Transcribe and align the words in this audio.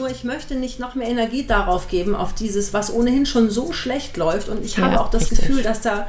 Nur 0.00 0.10
ich 0.10 0.24
möchte 0.24 0.54
nicht 0.54 0.80
noch 0.80 0.94
mehr 0.94 1.08
Energie 1.08 1.46
darauf 1.46 1.88
geben, 1.88 2.16
auf 2.16 2.32
dieses, 2.32 2.72
was 2.72 2.90
ohnehin 2.92 3.26
schon 3.26 3.50
so 3.50 3.72
schlecht 3.72 4.16
läuft. 4.16 4.48
Und 4.48 4.64
ich 4.64 4.78
ja, 4.78 4.84
habe 4.84 5.00
auch 5.00 5.10
das 5.10 5.30
richtig. 5.30 5.40
Gefühl, 5.40 5.62
dass 5.62 5.82
da 5.82 6.08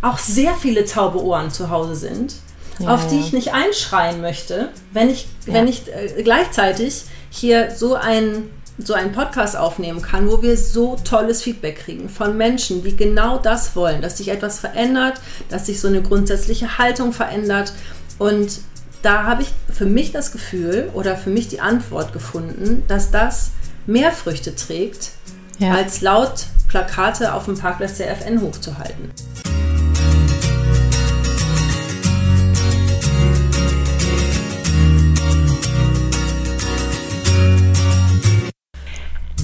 auch 0.00 0.16
sehr 0.16 0.54
viele 0.54 0.86
taube 0.86 1.22
Ohren 1.22 1.50
zu 1.50 1.68
Hause 1.68 1.94
sind, 1.94 2.36
ja, 2.78 2.94
auf 2.94 3.06
die 3.08 3.18
ich 3.18 3.34
nicht 3.34 3.52
einschreien 3.52 4.22
möchte, 4.22 4.70
wenn 4.92 5.10
ich, 5.10 5.28
ja. 5.46 5.52
wenn 5.52 5.68
ich 5.68 5.88
äh, 5.88 6.22
gleichzeitig 6.22 7.04
hier 7.30 7.70
so 7.70 7.94
ein 7.94 8.48
so 8.78 8.94
einen 8.94 9.10
Podcast 9.10 9.56
aufnehmen 9.56 10.00
kann, 10.00 10.30
wo 10.30 10.40
wir 10.40 10.56
so 10.56 10.96
tolles 11.02 11.42
Feedback 11.42 11.80
kriegen 11.80 12.08
von 12.08 12.36
Menschen, 12.36 12.84
die 12.84 12.96
genau 12.96 13.38
das 13.38 13.74
wollen, 13.74 14.00
dass 14.02 14.18
sich 14.18 14.28
etwas 14.28 14.60
verändert, 14.60 15.20
dass 15.48 15.66
sich 15.66 15.80
so 15.80 15.88
eine 15.88 16.00
grundsätzliche 16.00 16.78
Haltung 16.78 17.12
verändert. 17.12 17.72
Und 18.18 18.60
da 19.02 19.24
habe 19.24 19.42
ich 19.42 19.48
für 19.72 19.86
mich 19.86 20.12
das 20.12 20.32
Gefühl 20.32 20.90
oder 20.94 21.16
für 21.16 21.30
mich 21.30 21.48
die 21.48 21.60
Antwort 21.60 22.12
gefunden, 22.12 22.84
dass 22.88 23.10
das 23.10 23.50
mehr 23.86 24.12
Früchte 24.12 24.54
trägt, 24.54 25.12
ja. 25.58 25.72
als 25.72 26.00
laut 26.00 26.46
Plakate 26.68 27.32
auf 27.32 27.46
dem 27.46 27.56
Parkplatz 27.56 27.98
der 27.98 28.10
FN 28.10 28.40
hochzuhalten. 28.40 29.10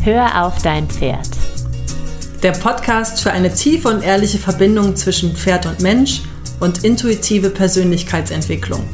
Hör 0.03 0.45
auf 0.45 0.61
dein 0.63 0.87
Pferd. 0.87 1.29
Der 2.43 2.53
Podcast 2.53 3.23
für 3.23 3.33
eine 3.33 3.55
tiefe 3.55 3.89
und 3.89 4.03
ehrliche 4.03 4.37
Verbindung 4.37 4.97
zwischen 4.97 5.35
Pferd 5.35 5.65
und 5.65 5.81
Mensch 5.81 6.21
und 6.61 6.85
intuitive 6.85 7.49
Persönlichkeitsentwicklung. 7.49 8.87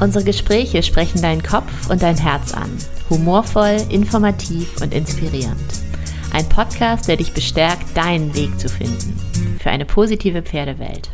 Unsere 0.00 0.24
Gespräche 0.24 0.82
sprechen 0.82 1.20
deinen 1.20 1.42
Kopf 1.42 1.90
und 1.90 2.02
dein 2.02 2.16
Herz 2.16 2.54
an. 2.54 2.70
Humorvoll, 3.10 3.76
informativ 3.90 4.80
und 4.80 4.94
inspirierend. 4.94 5.60
Ein 6.32 6.48
Podcast, 6.48 7.06
der 7.06 7.18
dich 7.18 7.32
bestärkt, 7.32 7.94
deinen 7.94 8.34
Weg 8.34 8.58
zu 8.58 8.68
finden. 8.68 9.18
Für 9.62 9.70
eine 9.70 9.84
positive 9.84 10.42
Pferdewelt. 10.42 11.10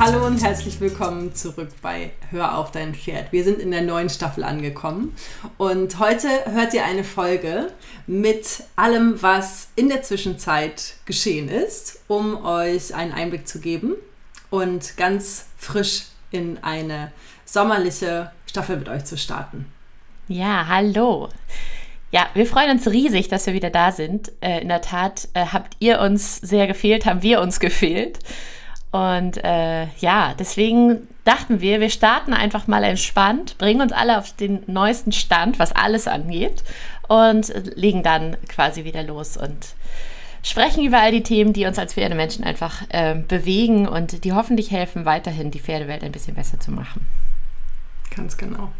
Hallo 0.00 0.24
und 0.24 0.40
herzlich 0.44 0.80
willkommen 0.80 1.34
zurück 1.34 1.70
bei 1.82 2.12
Hör 2.30 2.56
auf 2.56 2.70
dein 2.70 2.94
Pferd. 2.94 3.32
Wir 3.32 3.42
sind 3.42 3.58
in 3.58 3.72
der 3.72 3.82
neuen 3.82 4.08
Staffel 4.08 4.44
angekommen 4.44 5.12
und 5.56 5.98
heute 5.98 6.28
hört 6.52 6.72
ihr 6.72 6.84
eine 6.84 7.02
Folge 7.02 7.72
mit 8.06 8.62
allem, 8.76 9.20
was 9.20 9.70
in 9.74 9.88
der 9.88 10.02
Zwischenzeit 10.02 10.94
geschehen 11.04 11.48
ist, 11.48 12.00
um 12.06 12.44
euch 12.44 12.94
einen 12.94 13.12
Einblick 13.12 13.48
zu 13.48 13.60
geben 13.60 13.94
und 14.50 14.96
ganz 14.96 15.46
frisch 15.56 16.04
in 16.30 16.58
eine 16.62 17.10
sommerliche 17.44 18.30
Staffel 18.46 18.76
mit 18.76 18.88
euch 18.88 19.04
zu 19.04 19.18
starten. 19.18 19.66
Ja, 20.28 20.68
hallo. 20.68 21.28
Ja, 22.12 22.28
wir 22.34 22.46
freuen 22.46 22.70
uns 22.70 22.86
riesig, 22.86 23.26
dass 23.26 23.46
wir 23.46 23.52
wieder 23.52 23.70
da 23.70 23.90
sind. 23.90 24.30
Äh, 24.40 24.60
in 24.60 24.68
der 24.68 24.80
Tat 24.80 25.28
äh, 25.34 25.44
habt 25.46 25.74
ihr 25.80 26.00
uns 26.00 26.36
sehr 26.36 26.68
gefehlt, 26.68 27.04
haben 27.04 27.22
wir 27.22 27.40
uns 27.40 27.58
gefehlt. 27.58 28.20
Und 28.90 29.42
äh, 29.44 29.86
ja, 29.98 30.34
deswegen 30.38 31.06
dachten 31.24 31.60
wir, 31.60 31.80
wir 31.80 31.90
starten 31.90 32.32
einfach 32.32 32.66
mal 32.66 32.84
entspannt, 32.84 33.58
bringen 33.58 33.82
uns 33.82 33.92
alle 33.92 34.18
auf 34.18 34.34
den 34.34 34.62
neuesten 34.66 35.12
Stand, 35.12 35.58
was 35.58 35.72
alles 35.72 36.08
angeht, 36.08 36.64
und 37.06 37.52
legen 37.76 38.02
dann 38.02 38.36
quasi 38.48 38.84
wieder 38.84 39.02
los 39.02 39.36
und 39.36 39.74
sprechen 40.42 40.84
über 40.84 41.00
all 41.00 41.12
die 41.12 41.22
Themen, 41.22 41.52
die 41.52 41.66
uns 41.66 41.78
als 41.78 41.94
Pferdemenschen 41.94 42.44
einfach 42.44 42.82
äh, 42.88 43.14
bewegen 43.14 43.86
und 43.86 44.24
die 44.24 44.32
hoffentlich 44.32 44.70
helfen, 44.70 45.04
weiterhin 45.04 45.50
die 45.50 45.60
Pferdewelt 45.60 46.02
ein 46.02 46.12
bisschen 46.12 46.34
besser 46.34 46.58
zu 46.60 46.70
machen. 46.70 47.06
Ganz 48.14 48.36
genau. 48.36 48.70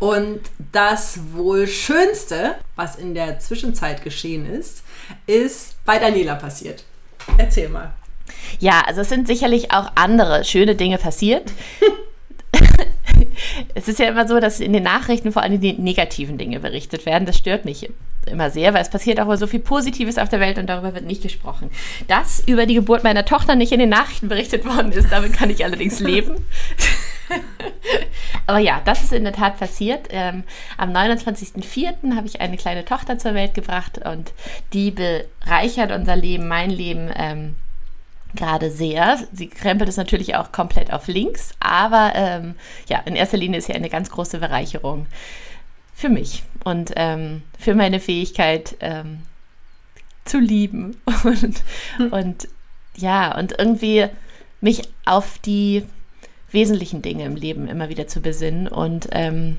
Und 0.00 0.40
das 0.72 1.20
wohl 1.34 1.68
Schönste, 1.68 2.56
was 2.74 2.96
in 2.96 3.14
der 3.14 3.38
Zwischenzeit 3.38 4.02
geschehen 4.02 4.46
ist, 4.46 4.82
ist 5.26 5.76
bei 5.84 5.98
Daniela 5.98 6.36
passiert. 6.36 6.84
Erzähl 7.36 7.68
mal. 7.68 7.92
Ja, 8.58 8.82
also 8.86 9.02
es 9.02 9.08
sind 9.08 9.26
sicherlich 9.26 9.72
auch 9.72 9.92
andere 9.94 10.44
schöne 10.44 10.74
Dinge 10.74 10.98
passiert. 10.98 11.52
es 13.74 13.88
ist 13.88 13.98
ja 13.98 14.08
immer 14.08 14.26
so, 14.26 14.40
dass 14.40 14.60
in 14.60 14.72
den 14.72 14.82
Nachrichten 14.82 15.32
vor 15.32 15.42
allem 15.42 15.60
die 15.60 15.72
negativen 15.72 16.38
Dinge 16.38 16.60
berichtet 16.60 17.06
werden. 17.06 17.26
Das 17.26 17.36
stört 17.36 17.64
mich 17.64 17.88
immer 18.26 18.50
sehr, 18.50 18.74
weil 18.74 18.82
es 18.82 18.90
passiert 18.90 19.20
auch 19.20 19.26
mal 19.26 19.38
so 19.38 19.46
viel 19.46 19.60
Positives 19.60 20.18
auf 20.18 20.28
der 20.28 20.40
Welt 20.40 20.58
und 20.58 20.66
darüber 20.66 20.94
wird 20.94 21.04
nicht 21.04 21.22
gesprochen. 21.22 21.70
Dass 22.08 22.40
über 22.46 22.66
die 22.66 22.74
Geburt 22.74 23.04
meiner 23.04 23.24
Tochter 23.24 23.54
nicht 23.54 23.72
in 23.72 23.80
den 23.80 23.88
Nachrichten 23.88 24.28
berichtet 24.28 24.64
worden 24.64 24.92
ist, 24.92 25.10
damit 25.10 25.32
kann 25.32 25.50
ich 25.50 25.64
allerdings 25.64 26.00
leben. 26.00 26.36
Aber 28.46 28.58
ja, 28.58 28.82
das 28.84 29.04
ist 29.04 29.12
in 29.12 29.24
der 29.24 29.32
Tat 29.32 29.58
passiert. 29.58 30.08
Ähm, 30.10 30.42
am 30.76 30.90
29.04. 30.90 32.16
habe 32.16 32.26
ich 32.26 32.40
eine 32.40 32.56
kleine 32.56 32.84
Tochter 32.84 33.18
zur 33.18 33.34
Welt 33.34 33.54
gebracht 33.54 34.00
und 34.04 34.32
die 34.72 34.90
bereichert 34.90 35.92
unser 35.92 36.16
Leben, 36.16 36.48
mein 36.48 36.70
Leben. 36.70 37.10
Ähm, 37.14 37.54
gerade 38.34 38.70
sehr. 38.70 39.18
Sie 39.32 39.48
krempelt 39.48 39.88
es 39.88 39.96
natürlich 39.96 40.36
auch 40.36 40.52
komplett 40.52 40.92
auf 40.92 41.08
links, 41.08 41.52
aber 41.60 42.12
ähm, 42.14 42.54
ja, 42.88 42.98
in 43.00 43.16
erster 43.16 43.36
Linie 43.36 43.58
ist 43.58 43.68
ja 43.68 43.74
eine 43.74 43.90
ganz 43.90 44.10
große 44.10 44.38
Bereicherung 44.38 45.06
für 45.94 46.08
mich 46.08 46.42
und 46.64 46.92
ähm, 46.96 47.42
für 47.58 47.74
meine 47.74 48.00
Fähigkeit 48.00 48.76
ähm, 48.80 49.22
zu 50.24 50.38
lieben 50.38 50.96
und, 51.24 51.62
hm. 51.96 52.12
und 52.12 52.48
ja, 52.96 53.36
und 53.36 53.54
irgendwie 53.58 54.06
mich 54.60 54.82
auf 55.04 55.38
die 55.38 55.84
wesentlichen 56.50 57.02
Dinge 57.02 57.24
im 57.24 57.36
Leben 57.36 57.68
immer 57.68 57.88
wieder 57.88 58.06
zu 58.06 58.20
besinnen 58.20 58.68
und 58.68 59.08
ähm, 59.12 59.58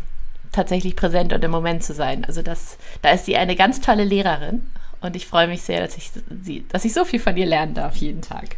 tatsächlich 0.52 0.96
präsent 0.96 1.31
und 1.34 1.44
im 1.44 1.52
Moment 1.52 1.84
zu 1.84 1.94
sein. 1.94 2.26
Also 2.26 2.42
das, 2.42 2.78
da 3.02 3.12
ist 3.12 3.26
sie 3.26 3.38
eine 3.38 3.56
ganz 3.56 3.81
tolle 3.81 4.04
Lehrerin 4.04 4.62
und 5.01 5.16
ich 5.16 5.28
freue 5.28 5.47
mich 5.47 5.63
sehr, 5.63 5.81
dass 5.81 5.97
ich, 5.97 6.12
sie, 6.44 6.66
dass 6.69 6.85
ich 6.85 6.94
so 6.94 7.03
viel 7.06 7.19
von 7.19 7.35
ihr 7.35 7.45
lernen 7.45 7.73
darf 7.73 7.95
jeden 7.97 8.22
Tag. 8.22 8.57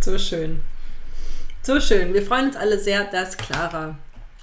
So 0.00 0.18
schön. 0.18 0.62
So 1.62 1.80
schön. 1.80 2.14
Wir 2.14 2.22
freuen 2.22 2.46
uns 2.46 2.56
alle 2.56 2.78
sehr, 2.78 3.04
dass 3.04 3.36
Clara, 3.36 3.96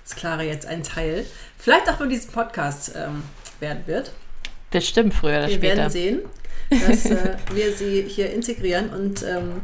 dass 0.03 0.15
Clara 0.15 0.43
jetzt 0.43 0.65
ein 0.65 0.83
Teil, 0.83 1.25
vielleicht 1.57 1.89
auch 1.89 1.97
von 1.97 2.09
diesem 2.09 2.31
Podcast 2.31 2.93
ähm, 2.95 3.23
werden 3.59 3.83
wird. 3.87 4.11
Bestimmt 4.71 5.13
früher 5.13 5.39
oder 5.39 5.47
wir 5.47 5.55
später. 5.55 5.75
Wir 5.75 5.77
werden 5.77 5.91
sehen, 5.91 6.19
dass 6.69 7.05
äh, 7.05 7.37
wir 7.53 7.73
sie 7.73 8.03
hier 8.03 8.31
integrieren 8.31 8.89
und 8.89 9.23
ähm, 9.23 9.61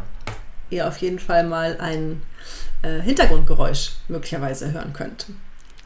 ihr 0.70 0.88
auf 0.88 0.98
jeden 0.98 1.20
Fall 1.20 1.46
mal 1.46 1.78
ein 1.80 2.22
äh, 2.82 3.02
Hintergrundgeräusch 3.02 3.92
möglicherweise 4.08 4.72
hören 4.72 4.94
könnt. 4.94 5.28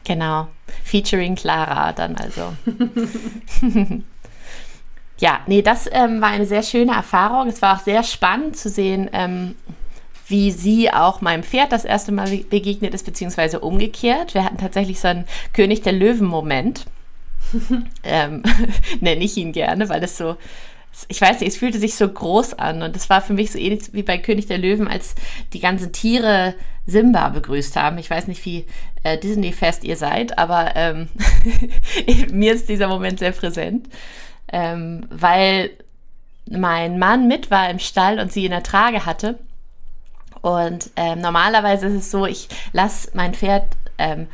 Genau. 0.04 0.48
Featuring 0.84 1.36
Clara 1.36 1.92
dann 1.92 2.16
also. 2.16 2.54
ja, 5.20 5.40
nee, 5.46 5.60
das 5.60 5.88
ähm, 5.92 6.20
war 6.22 6.28
eine 6.28 6.46
sehr 6.46 6.62
schöne 6.62 6.92
Erfahrung. 6.92 7.48
Es 7.48 7.60
war 7.60 7.76
auch 7.76 7.84
sehr 7.84 8.02
spannend 8.02 8.56
zu 8.56 8.70
sehen, 8.70 9.10
ähm, 9.12 9.54
wie 10.26 10.50
sie 10.50 10.90
auch 10.90 11.20
meinem 11.20 11.42
Pferd 11.42 11.72
das 11.72 11.84
erste 11.84 12.10
Mal 12.10 12.28
begegnet 12.48 12.94
ist, 12.94 13.04
beziehungsweise 13.04 13.60
umgekehrt. 13.60 14.32
Wir 14.32 14.44
hatten 14.44 14.56
tatsächlich 14.56 14.98
so 14.98 15.08
einen 15.08 15.26
König 15.52 15.82
der 15.82 15.92
Löwen-Moment. 15.92 16.86
ähm, 18.02 18.42
nenne 19.00 19.22
ich 19.22 19.36
ihn 19.36 19.52
gerne, 19.52 19.90
weil 19.90 20.00
das 20.00 20.16
so, 20.16 20.36
ich 21.08 21.20
weiß 21.20 21.40
nicht, 21.40 21.50
es 21.50 21.58
fühlte 21.58 21.78
sich 21.78 21.96
so 21.96 22.08
groß 22.08 22.54
an 22.54 22.82
und 22.82 22.96
es 22.96 23.10
war 23.10 23.20
für 23.20 23.34
mich 23.34 23.52
so 23.52 23.58
ähnlich 23.58 23.92
wie 23.92 24.02
bei 24.02 24.16
König 24.16 24.46
der 24.46 24.58
Löwen, 24.58 24.88
als 24.88 25.14
die 25.52 25.60
ganzen 25.60 25.92
Tiere 25.92 26.54
Simba 26.86 27.28
begrüßt 27.28 27.76
haben. 27.76 27.98
Ich 27.98 28.08
weiß 28.08 28.26
nicht, 28.26 28.42
wie 28.46 28.64
äh, 29.02 29.18
Disney-fest 29.18 29.84
ihr 29.84 29.96
seid, 29.96 30.38
aber 30.38 30.72
ähm, 30.76 31.08
mir 32.32 32.54
ist 32.54 32.70
dieser 32.70 32.88
Moment 32.88 33.18
sehr 33.18 33.32
präsent 33.32 33.86
ähm, 34.52 35.06
weil 35.10 35.70
mein 36.50 36.98
Mann 36.98 37.28
mit 37.28 37.50
war 37.50 37.70
im 37.70 37.78
Stall 37.78 38.18
und 38.18 38.32
sie 38.32 38.44
in 38.44 38.50
der 38.50 38.62
Trage 38.62 39.06
hatte. 39.06 39.38
Und 40.42 40.90
ähm, 40.96 41.20
normalerweise 41.20 41.86
ist 41.86 41.94
es 41.94 42.10
so, 42.10 42.26
ich 42.26 42.48
lasse 42.72 43.10
mein 43.14 43.34
Pferd 43.34 43.64
ähm, 43.98 44.26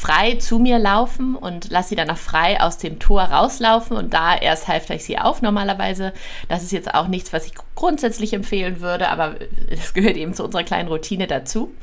frei 0.00 0.36
zu 0.36 0.58
mir 0.58 0.78
laufen 0.78 1.36
und 1.36 1.70
lasse 1.70 1.90
sie 1.90 1.94
dann 1.94 2.08
auch 2.08 2.16
frei 2.16 2.58
aus 2.58 2.78
dem 2.78 2.98
Tor 2.98 3.20
rauslaufen 3.24 3.98
und 3.98 4.14
da 4.14 4.34
erst 4.34 4.66
halfte 4.66 4.94
ich 4.94 5.04
sie 5.04 5.18
auf 5.18 5.42
normalerweise. 5.42 6.14
Das 6.48 6.62
ist 6.62 6.72
jetzt 6.72 6.94
auch 6.94 7.06
nichts, 7.06 7.34
was 7.34 7.44
ich 7.44 7.52
grundsätzlich 7.74 8.32
empfehlen 8.32 8.80
würde, 8.80 9.10
aber 9.10 9.34
das 9.68 9.92
gehört 9.92 10.16
eben 10.16 10.32
zu 10.32 10.42
unserer 10.42 10.64
kleinen 10.64 10.88
Routine 10.88 11.26
dazu. 11.26 11.74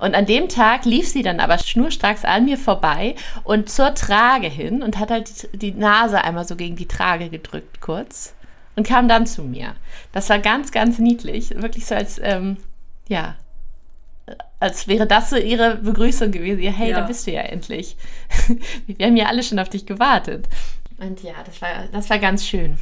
Und 0.00 0.16
an 0.16 0.26
dem 0.26 0.48
Tag 0.48 0.86
lief 0.86 1.06
sie 1.06 1.22
dann 1.22 1.38
aber 1.38 1.56
schnurstracks 1.56 2.24
an 2.24 2.46
mir 2.46 2.58
vorbei 2.58 3.14
und 3.44 3.70
zur 3.70 3.94
Trage 3.94 4.48
hin 4.48 4.82
und 4.82 4.98
hat 4.98 5.12
halt 5.12 5.48
die 5.52 5.72
Nase 5.72 6.24
einmal 6.24 6.44
so 6.44 6.56
gegen 6.56 6.74
die 6.74 6.88
Trage 6.88 7.28
gedrückt 7.28 7.80
kurz 7.80 8.34
und 8.74 8.88
kam 8.88 9.06
dann 9.06 9.24
zu 9.24 9.44
mir. 9.44 9.76
Das 10.10 10.28
war 10.30 10.40
ganz, 10.40 10.72
ganz 10.72 10.98
niedlich. 10.98 11.50
Wirklich 11.62 11.86
so 11.86 11.94
als, 11.94 12.20
ähm, 12.24 12.56
ja, 13.06 13.36
als 14.62 14.86
wäre 14.86 15.06
das 15.06 15.30
so 15.30 15.36
ihre 15.36 15.76
Begrüßung 15.76 16.30
gewesen. 16.30 16.72
Hey, 16.72 16.90
ja. 16.90 17.00
da 17.00 17.06
bist 17.06 17.26
du 17.26 17.32
ja 17.32 17.42
endlich. 17.42 17.96
Wir 18.86 19.06
haben 19.06 19.16
ja 19.16 19.26
alle 19.26 19.42
schon 19.42 19.58
auf 19.58 19.68
dich 19.68 19.86
gewartet. 19.86 20.48
Und 20.98 21.20
ja, 21.22 21.34
das 21.44 21.60
war, 21.60 21.68
das 21.90 22.08
war 22.08 22.18
ganz 22.20 22.46
schön. 22.46 22.78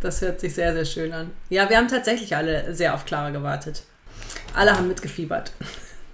Das 0.00 0.20
hört 0.20 0.40
sich 0.40 0.54
sehr, 0.54 0.74
sehr 0.74 0.84
schön 0.84 1.12
an. 1.14 1.30
Ja, 1.48 1.70
wir 1.70 1.78
haben 1.78 1.88
tatsächlich 1.88 2.36
alle 2.36 2.74
sehr 2.74 2.94
auf 2.94 3.06
Clara 3.06 3.30
gewartet. 3.30 3.84
Alle 4.54 4.76
haben 4.76 4.88
mitgefiebert. 4.88 5.52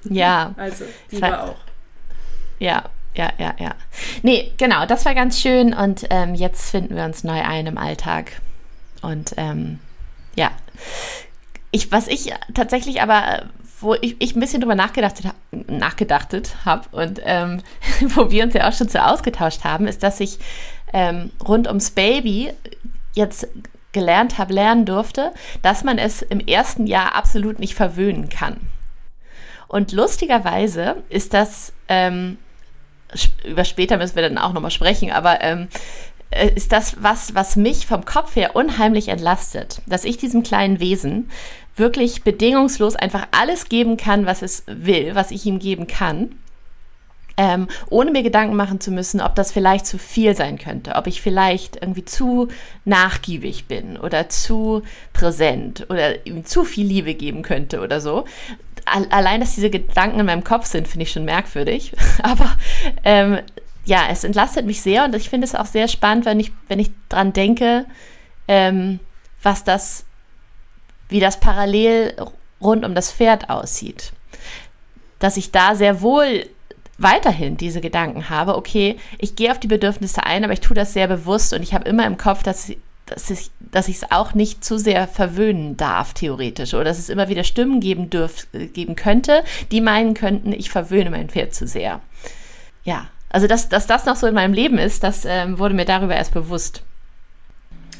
Ja. 0.04 0.54
Also, 0.56 0.84
die 1.10 1.20
war, 1.20 1.30
war 1.32 1.44
auch. 1.50 1.56
Ja, 2.60 2.84
ja, 3.16 3.32
ja, 3.38 3.54
ja. 3.58 3.74
Nee, 4.22 4.52
genau, 4.56 4.86
das 4.86 5.04
war 5.04 5.16
ganz 5.16 5.40
schön 5.40 5.74
und 5.74 6.06
ähm, 6.10 6.36
jetzt 6.36 6.70
finden 6.70 6.94
wir 6.94 7.04
uns 7.04 7.24
neu 7.24 7.42
ein 7.42 7.66
im 7.66 7.76
Alltag. 7.76 8.40
Und 9.02 9.34
ähm, 9.36 9.80
ja, 10.36 10.52
ich, 11.72 11.90
was 11.90 12.06
ich 12.06 12.32
tatsächlich 12.54 13.02
aber, 13.02 13.46
wo 13.80 13.94
ich, 13.94 14.16
ich 14.18 14.34
ein 14.34 14.40
bisschen 14.40 14.60
drüber 14.60 14.74
nachgedacht, 14.74 15.22
nachgedachtet 15.50 16.56
habe 16.64 16.88
und 16.92 17.20
ähm, 17.24 17.62
wo 18.14 18.30
wir 18.30 18.44
uns 18.44 18.54
ja 18.54 18.68
auch 18.68 18.72
schon 18.72 18.88
so 18.88 18.98
ausgetauscht 18.98 19.64
haben, 19.64 19.86
ist, 19.86 20.02
dass 20.02 20.20
ich 20.20 20.38
ähm, 20.92 21.30
rund 21.46 21.66
ums 21.66 21.90
Baby 21.90 22.52
jetzt 23.14 23.48
gelernt 23.92 24.38
habe, 24.38 24.52
lernen 24.52 24.86
durfte, 24.86 25.32
dass 25.62 25.84
man 25.84 25.98
es 25.98 26.22
im 26.22 26.40
ersten 26.40 26.86
Jahr 26.86 27.14
absolut 27.14 27.58
nicht 27.58 27.74
verwöhnen 27.74 28.28
kann. 28.28 28.56
Und 29.66 29.92
lustigerweise 29.92 30.96
ist 31.08 31.34
das, 31.34 31.72
ähm, 31.88 32.38
über 33.44 33.64
später 33.64 33.96
müssen 33.96 34.16
wir 34.16 34.22
dann 34.22 34.38
auch 34.38 34.52
nochmal 34.52 34.70
sprechen, 34.70 35.10
aber 35.10 35.40
ähm, 35.42 35.68
äh, 36.30 36.48
ist 36.54 36.72
das 36.72 37.02
was, 37.02 37.34
was 37.34 37.56
mich 37.56 37.86
vom 37.86 38.04
Kopf 38.04 38.36
her 38.36 38.54
unheimlich 38.54 39.08
entlastet, 39.08 39.82
dass 39.86 40.04
ich 40.04 40.16
diesem 40.16 40.42
kleinen 40.42 40.80
Wesen 40.80 41.30
wirklich 41.76 42.22
bedingungslos 42.22 42.96
einfach 42.96 43.28
alles 43.30 43.68
geben 43.68 43.96
kann, 43.96 44.26
was 44.26 44.42
es 44.42 44.64
will, 44.66 45.14
was 45.14 45.30
ich 45.30 45.46
ihm 45.46 45.58
geben 45.58 45.86
kann. 45.86 46.36
Ähm, 47.36 47.68
ohne 47.88 48.10
mir 48.10 48.22
Gedanken 48.22 48.54
machen 48.54 48.80
zu 48.80 48.90
müssen, 48.90 49.22
ob 49.22 49.34
das 49.34 49.50
vielleicht 49.50 49.86
zu 49.86 49.96
viel 49.96 50.36
sein 50.36 50.58
könnte, 50.58 50.94
ob 50.96 51.06
ich 51.06 51.22
vielleicht 51.22 51.76
irgendwie 51.76 52.04
zu 52.04 52.48
nachgiebig 52.84 53.66
bin 53.66 53.96
oder 53.96 54.28
zu 54.28 54.82
präsent 55.14 55.86
oder 55.88 56.26
ihm 56.26 56.44
zu 56.44 56.64
viel 56.64 56.86
Liebe 56.86 57.14
geben 57.14 57.40
könnte 57.42 57.80
oder 57.80 58.02
so. 58.02 58.24
Allein, 58.84 59.40
dass 59.40 59.54
diese 59.54 59.70
Gedanken 59.70 60.20
in 60.20 60.26
meinem 60.26 60.44
Kopf 60.44 60.66
sind, 60.66 60.86
finde 60.86 61.04
ich 61.04 61.12
schon 61.12 61.24
merkwürdig. 61.24 61.92
Aber 62.22 62.58
ähm, 63.04 63.38
ja, 63.84 64.08
es 64.10 64.24
entlastet 64.24 64.66
mich 64.66 64.82
sehr 64.82 65.04
und 65.04 65.14
ich 65.14 65.30
finde 65.30 65.46
es 65.46 65.54
auch 65.54 65.66
sehr 65.66 65.88
spannend, 65.88 66.26
wenn 66.26 66.40
ich, 66.40 66.52
wenn 66.68 66.78
ich 66.78 66.90
dran 67.08 67.32
denke, 67.32 67.86
ähm, 68.48 69.00
was 69.42 69.64
das, 69.64 70.04
wie 71.10 71.20
das 71.20 71.40
parallel 71.40 72.14
rund 72.60 72.84
um 72.84 72.94
das 72.94 73.12
Pferd 73.12 73.50
aussieht. 73.50 74.12
Dass 75.18 75.36
ich 75.36 75.52
da 75.52 75.74
sehr 75.74 76.00
wohl 76.00 76.46
weiterhin 76.98 77.56
diese 77.56 77.80
Gedanken 77.80 78.28
habe, 78.28 78.56
okay, 78.56 78.98
ich 79.18 79.36
gehe 79.36 79.50
auf 79.50 79.60
die 79.60 79.66
Bedürfnisse 79.66 80.24
ein, 80.24 80.44
aber 80.44 80.52
ich 80.52 80.60
tue 80.60 80.74
das 80.74 80.92
sehr 80.92 81.08
bewusst 81.08 81.52
und 81.52 81.62
ich 81.62 81.74
habe 81.74 81.88
immer 81.88 82.06
im 82.06 82.18
Kopf, 82.18 82.42
dass, 82.42 82.72
dass 83.06 83.30
ich 83.30 83.50
dass 83.72 83.88
ich 83.88 83.96
es 83.96 84.10
auch 84.10 84.34
nicht 84.34 84.64
zu 84.64 84.78
sehr 84.78 85.06
verwöhnen 85.06 85.76
darf, 85.76 86.12
theoretisch. 86.12 86.74
Oder 86.74 86.84
dass 86.84 86.98
es 86.98 87.08
immer 87.08 87.28
wieder 87.28 87.44
Stimmen 87.44 87.80
geben, 87.80 88.10
dürf, 88.10 88.46
geben 88.52 88.96
könnte, 88.96 89.44
die 89.70 89.80
meinen 89.80 90.14
könnten, 90.14 90.52
ich 90.52 90.70
verwöhne 90.70 91.10
mein 91.10 91.28
Pferd 91.28 91.54
zu 91.54 91.66
sehr. 91.66 92.00
Ja, 92.84 93.06
also, 93.28 93.46
dass, 93.46 93.68
dass 93.68 93.86
das 93.86 94.06
noch 94.06 94.16
so 94.16 94.26
in 94.26 94.34
meinem 94.34 94.54
Leben 94.54 94.78
ist, 94.78 95.04
das 95.04 95.24
ähm, 95.24 95.58
wurde 95.58 95.74
mir 95.74 95.84
darüber 95.84 96.16
erst 96.16 96.34
bewusst. 96.34 96.82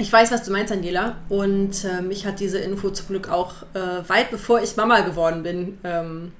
Ich 0.01 0.11
weiß, 0.11 0.33
was 0.33 0.45
du 0.45 0.51
meinst, 0.51 0.73
Angela. 0.73 1.17
Und 1.29 1.85
äh, 1.85 2.01
mich 2.01 2.25
hat 2.25 2.41
diese 2.41 2.59
Info 2.59 2.89
zum 2.89 3.09
Glück 3.09 3.29
auch 3.29 3.53
äh, 3.75 4.09
weit 4.09 4.31
bevor 4.31 4.63
ich 4.63 4.75
Mama 4.77 5.01
geworden 5.01 5.43
bin 5.43 5.79
ähm, 5.85 6.33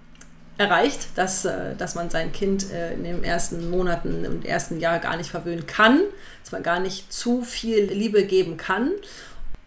erreicht, 0.57 1.09
dass, 1.17 1.45
äh, 1.45 1.77
dass 1.77 1.95
man 1.95 2.09
sein 2.09 2.33
Kind 2.33 2.73
äh, 2.73 2.95
in 2.95 3.05
den 3.05 3.23
ersten 3.23 3.69
Monaten, 3.69 4.25
im 4.25 4.43
ersten 4.43 4.81
Jahr 4.81 4.99
gar 4.99 5.19
nicht 5.19 5.29
verwöhnen 5.29 5.67
kann, 5.67 6.01
dass 6.43 6.53
man 6.53 6.63
gar 6.63 6.81
nicht 6.81 7.13
zu 7.13 7.43
viel 7.43 7.85
Liebe 7.85 8.25
geben 8.25 8.57
kann. 8.57 8.93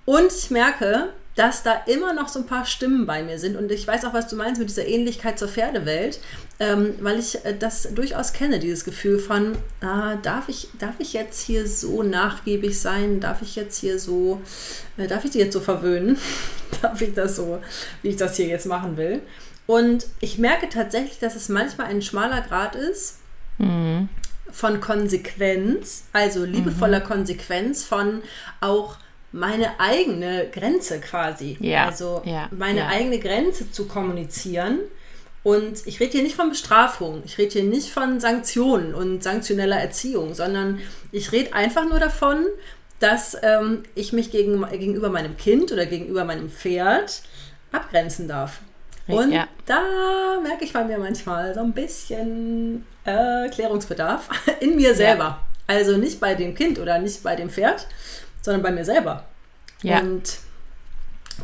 Und 0.05 0.33
ich 0.35 0.49
merke, 0.49 1.09
dass 1.35 1.63
da 1.63 1.81
immer 1.87 2.13
noch 2.13 2.27
so 2.27 2.39
ein 2.39 2.45
paar 2.45 2.65
Stimmen 2.65 3.05
bei 3.05 3.23
mir 3.23 3.39
sind. 3.39 3.55
Und 3.55 3.71
ich 3.71 3.87
weiß 3.87 4.05
auch, 4.05 4.13
was 4.13 4.27
du 4.27 4.35
meinst 4.35 4.59
mit 4.59 4.69
dieser 4.69 4.85
Ähnlichkeit 4.85 5.39
zur 5.39 5.47
Pferdewelt, 5.47 6.19
ähm, 6.59 6.93
weil 7.01 7.17
ich 7.17 7.43
äh, 7.43 7.55
das 7.57 7.93
durchaus 7.95 8.33
kenne, 8.33 8.59
dieses 8.59 8.85
Gefühl 8.85 9.17
von, 9.17 9.57
ah, 9.81 10.15
darf, 10.17 10.47
ich, 10.47 10.69
darf 10.77 10.95
ich 10.99 11.13
jetzt 11.13 11.41
hier 11.41 11.67
so 11.67 12.03
nachgiebig 12.03 12.79
sein? 12.79 13.19
Darf 13.19 13.41
ich 13.41 13.55
jetzt 13.55 13.79
hier 13.79 13.97
so, 13.97 14.41
äh, 14.97 15.07
darf 15.07 15.25
ich 15.25 15.31
die 15.31 15.39
jetzt 15.39 15.53
so 15.53 15.59
verwöhnen? 15.59 16.17
darf 16.81 17.01
ich 17.01 17.13
das 17.13 17.35
so, 17.35 17.59
wie 18.03 18.09
ich 18.09 18.17
das 18.17 18.35
hier 18.37 18.47
jetzt 18.47 18.67
machen 18.67 18.97
will? 18.97 19.21
Und 19.65 20.05
ich 20.19 20.37
merke 20.37 20.69
tatsächlich, 20.69 21.19
dass 21.19 21.35
es 21.35 21.49
manchmal 21.49 21.87
ein 21.87 22.01
schmaler 22.01 22.41
Grad 22.41 22.75
ist. 22.75 23.19
Mhm. 23.57 24.09
Von 24.51 24.81
Konsequenz, 24.81 26.03
also 26.13 26.43
liebevoller 26.43 26.99
mhm. 26.99 27.05
Konsequenz, 27.05 27.83
von 27.83 28.21
auch 28.59 28.97
meine 29.33 29.79
eigene 29.79 30.47
Grenze 30.49 31.01
quasi. 31.01 31.57
Ja. 31.59 31.85
Also 31.85 32.21
ja. 32.23 32.47
meine 32.51 32.81
ja. 32.81 32.87
eigene 32.87 33.19
Grenze 33.19 33.69
zu 33.71 33.87
kommunizieren. 33.87 34.79
Und 35.41 35.85
ich 35.85 35.99
rede 35.99 36.13
hier 36.13 36.23
nicht 36.23 36.35
von 36.35 36.49
Bestrafung, 36.49 37.21
ich 37.25 37.37
rede 37.37 37.51
hier 37.51 37.63
nicht 37.63 37.89
von 37.89 38.21
Sanktionen 38.21 38.95
und 38.95 39.23
sanktioneller 39.23 39.75
Erziehung, 39.75 40.33
sondern 40.33 40.79
ich 41.11 41.33
rede 41.33 41.53
einfach 41.53 41.83
nur 41.83 41.99
davon, 41.99 42.45
dass 43.01 43.35
ähm, 43.43 43.83
ich 43.93 44.13
mich 44.13 44.31
gegen, 44.31 44.65
gegenüber 44.69 45.09
meinem 45.09 45.35
Kind 45.35 45.73
oder 45.73 45.85
gegenüber 45.85 46.23
meinem 46.23 46.49
Pferd 46.49 47.23
abgrenzen 47.73 48.29
darf. 48.29 48.61
Und 49.07 49.33
ja. 49.33 49.49
da 49.65 50.39
merke 50.41 50.63
ich 50.63 50.71
bei 50.71 50.85
mir 50.85 50.97
manchmal 50.97 51.53
so 51.53 51.59
ein 51.59 51.73
bisschen 51.73 52.85
äh, 53.03 53.49
Klärungsbedarf 53.49 54.29
in 54.61 54.77
mir 54.77 54.95
selber. 54.95 55.23
Ja. 55.23 55.39
Also 55.67 55.97
nicht 55.97 56.21
bei 56.21 56.35
dem 56.35 56.55
Kind 56.55 56.79
oder 56.79 56.99
nicht 56.99 57.21
bei 57.23 57.35
dem 57.35 57.49
Pferd, 57.49 57.87
sondern 58.43 58.61
bei 58.61 58.71
mir 58.71 58.85
selber. 58.85 59.23
Ja. 59.81 59.99
Und 59.99 60.37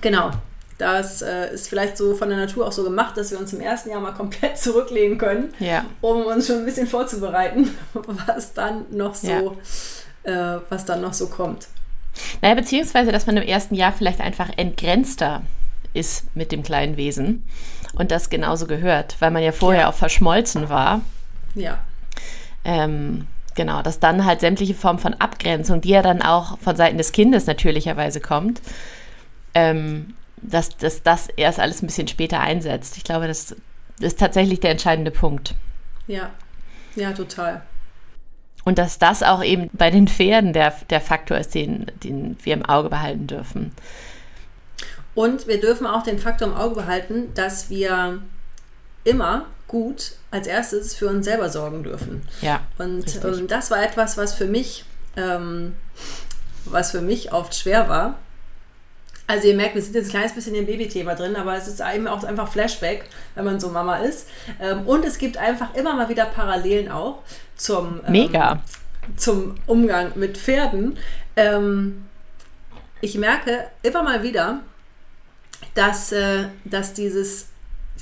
genau, 0.02 0.32
das 0.78 1.22
äh, 1.22 1.54
ist 1.54 1.68
vielleicht 1.68 1.98
so 1.98 2.14
von 2.14 2.30
der 2.30 2.38
Natur 2.38 2.68
auch 2.68 2.72
so 2.72 2.84
gemacht, 2.84 3.18
dass 3.18 3.32
wir 3.32 3.40
uns 3.40 3.52
im 3.54 3.62
ersten 3.62 3.90
Jahr 3.90 4.00
mal 4.00 4.14
komplett 4.14 4.58
zurücklegen 4.60 5.18
können, 5.18 5.54
ja. 5.60 5.86
um 6.02 6.26
uns 6.26 6.48
schon 6.48 6.58
ein 6.58 6.66
bisschen 6.66 6.88
vorzubereiten, 6.88 7.76
was 7.94 8.54
dann 8.54 8.86
noch 8.92 9.16
so, 9.16 9.58
ja. 10.26 10.58
äh, 10.58 10.62
was 10.70 10.86
dann 10.86 11.02
noch 11.02 11.14
so 11.14 11.28
kommt. 11.28 11.68
Naja, 12.42 12.56
beziehungsweise, 12.56 13.12
dass 13.12 13.26
man 13.26 13.38
im 13.38 13.44
ersten 13.44 13.76
Jahr 13.76 13.92
vielleicht 13.92 14.20
einfach 14.20 14.50
entgrenzter 14.58 15.42
ist 15.94 16.36
mit 16.36 16.52
dem 16.52 16.64
kleinen 16.64 16.98
Wesen 16.98 17.46
und 17.94 18.12
das 18.12 18.30
genauso 18.30 18.68
gehört, 18.68 19.16
weil 19.20 19.32
man 19.32 19.42
ja 19.42 19.52
vorher 19.52 19.82
ja. 19.82 19.90
auch 19.90 19.94
verschmolzen 19.94 20.70
war. 20.70 21.02
Ja. 21.56 21.80
Ähm, 22.64 23.26
genau, 23.60 23.82
dass 23.82 24.00
dann 24.00 24.24
halt 24.24 24.40
sämtliche 24.40 24.74
Formen 24.74 25.00
von 25.00 25.16
Abgrenzung, 25.16 25.82
die 25.82 25.90
ja 25.90 26.02
dann 26.02 26.22
auch 26.22 26.58
von 26.60 26.78
Seiten 26.78 26.98
des 26.98 27.12
Kindes 27.12 27.46
natürlicherweise 27.46 28.22
kommt, 28.22 28.62
ähm, 29.54 30.14
dass, 30.38 30.78
dass 30.78 31.04
das 31.04 31.28
erst 31.28 31.60
alles 31.60 31.84
ein 31.84 31.88
bisschen 31.88 32.08
später 32.08 32.40
einsetzt. 32.40 32.96
Ich 32.96 33.04
glaube, 33.04 33.28
das 33.28 33.58
ist 34.00 34.18
tatsächlich 34.18 34.62
der 34.62 34.72
entscheidende 34.72 35.12
Punkt. 35.12 35.56
Ja, 36.08 36.30
ja, 36.96 37.12
total. 37.12 37.62
Und 38.64 38.78
dass 38.78 38.98
das 38.98 39.24
auch 39.24 39.44
eben 39.44 39.70
bei 39.74 39.92
den 39.92 40.08
Pferden 40.08 40.54
der, 40.54 40.74
der 40.90 41.02
Faktor 41.02 41.38
ist, 41.38 41.54
den, 41.54 41.92
den 42.02 42.38
wir 42.42 42.54
im 42.54 42.64
Auge 42.64 42.88
behalten 42.88 43.28
dürfen. 43.28 43.74
Und 45.16 45.48
wir 45.48 45.60
dürfen 45.60 45.86
auch 45.86 46.04
den 46.04 46.18
Faktor 46.18 46.48
im 46.48 46.54
Auge 46.54 46.76
behalten, 46.76 47.34
dass 47.34 47.70
wir 47.70 48.22
immer 49.04 49.48
gut 49.70 50.14
als 50.32 50.48
erstes 50.48 50.94
für 50.96 51.08
uns 51.08 51.26
selber 51.26 51.50
sorgen 51.50 51.84
dürfen. 51.84 52.28
Ja. 52.42 52.60
Und 52.78 53.24
ähm, 53.24 53.48
das 53.48 53.72
war 53.72 53.82
etwas, 53.82 54.18
was 54.18 54.34
für 54.34 54.46
mich, 54.46 54.84
ähm, 55.16 55.76
was 56.66 56.92
für 56.92 57.02
mich 57.02 57.32
oft 57.32 57.56
schwer 57.56 57.88
war. 57.88 58.18
Also 59.28 59.48
ihr 59.48 59.56
merkt, 59.56 59.76
wir 59.76 59.82
sind 59.84 59.94
jetzt 59.94 60.08
ein 60.08 60.12
kleines 60.12 60.34
bisschen 60.34 60.56
im 60.56 60.66
Babythema 60.66 61.14
drin, 61.14 61.36
aber 61.36 61.56
es 61.56 61.68
ist 61.68 61.82
eben 61.82 62.08
auch 62.08 62.24
einfach 62.24 62.52
Flashback, 62.52 63.06
wenn 63.36 63.46
man 63.46 63.60
so 63.60 63.70
Mama 63.70 63.98
ist. 63.98 64.28
Ähm, 64.60 64.88
und 64.88 65.06
es 65.06 65.20
gibt 65.20 65.38
einfach 65.38 65.76
immer 65.76 65.94
mal 65.94 66.10
wieder 66.10 66.26
Parallelen 66.26 66.90
auch 66.90 67.20
zum, 67.56 68.02
ähm, 68.08 68.12
Mega. 68.12 68.64
zum 69.18 69.56
Umgang 69.68 70.14
mit 70.16 70.36
Pferden. 70.36 70.98
Ähm, 71.36 72.06
ich 73.02 73.20
merke 73.20 73.68
immer 73.84 74.02
mal 74.02 74.24
wieder, 74.24 74.62
dass, 75.76 76.12
äh, 76.12 76.46
dass 76.66 76.94
dieses 76.94 77.50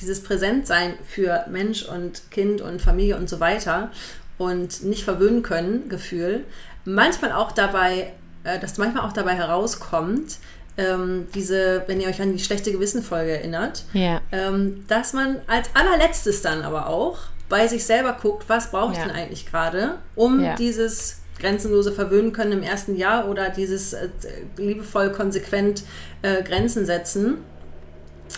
dieses 0.01 0.23
Präsentsein 0.23 0.93
für 1.05 1.45
Mensch 1.49 1.83
und 1.83 2.29
Kind 2.31 2.61
und 2.61 2.81
Familie 2.81 3.17
und 3.17 3.29
so 3.29 3.39
weiter 3.39 3.91
und 4.37 4.83
nicht 4.83 5.03
verwöhnen 5.03 5.43
können, 5.43 5.89
Gefühl, 5.89 6.45
manchmal 6.85 7.31
auch 7.31 7.51
dabei, 7.51 8.13
äh, 8.43 8.59
dass 8.59 8.77
manchmal 8.77 9.05
auch 9.05 9.13
dabei 9.13 9.33
herauskommt, 9.33 10.37
ähm, 10.77 11.27
diese, 11.33 11.83
wenn 11.87 11.99
ihr 11.99 12.07
euch 12.07 12.21
an 12.21 12.33
die 12.33 12.43
schlechte 12.43 12.71
Gewissenfolge 12.71 13.31
erinnert, 13.31 13.85
ja. 13.93 14.21
ähm, 14.31 14.85
dass 14.87 15.13
man 15.13 15.37
als 15.47 15.69
allerletztes 15.73 16.41
dann 16.43 16.61
aber 16.61 16.87
auch 16.87 17.17
bei 17.49 17.67
sich 17.67 17.85
selber 17.85 18.17
guckt, 18.21 18.47
was 18.47 18.71
brauche 18.71 18.93
ich 18.93 18.99
ja. 18.99 19.05
denn 19.05 19.15
eigentlich 19.15 19.49
gerade, 19.49 19.97
um 20.15 20.43
ja. 20.43 20.55
dieses 20.55 21.21
grenzenlose 21.39 21.91
Verwöhnen 21.91 22.31
können 22.31 22.51
im 22.51 22.63
ersten 22.63 22.95
Jahr 22.95 23.27
oder 23.27 23.49
dieses 23.49 23.93
äh, 23.93 24.09
liebevoll 24.57 25.11
konsequent 25.11 25.83
äh, 26.21 26.43
Grenzen 26.43 26.85
setzen 26.85 27.37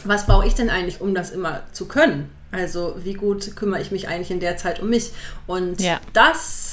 was 0.03 0.25
brauche 0.25 0.47
ich 0.47 0.55
denn 0.55 0.69
eigentlich, 0.69 1.01
um 1.01 1.13
das 1.13 1.31
immer 1.31 1.63
zu 1.71 1.87
können? 1.87 2.29
Also 2.51 2.95
wie 3.03 3.13
gut 3.13 3.55
kümmere 3.55 3.81
ich 3.81 3.91
mich 3.91 4.07
eigentlich 4.07 4.31
in 4.31 4.39
der 4.39 4.57
Zeit 4.57 4.79
um 4.79 4.89
mich? 4.89 5.11
Und 5.45 5.79
ja. 5.81 5.99
das 6.13 6.71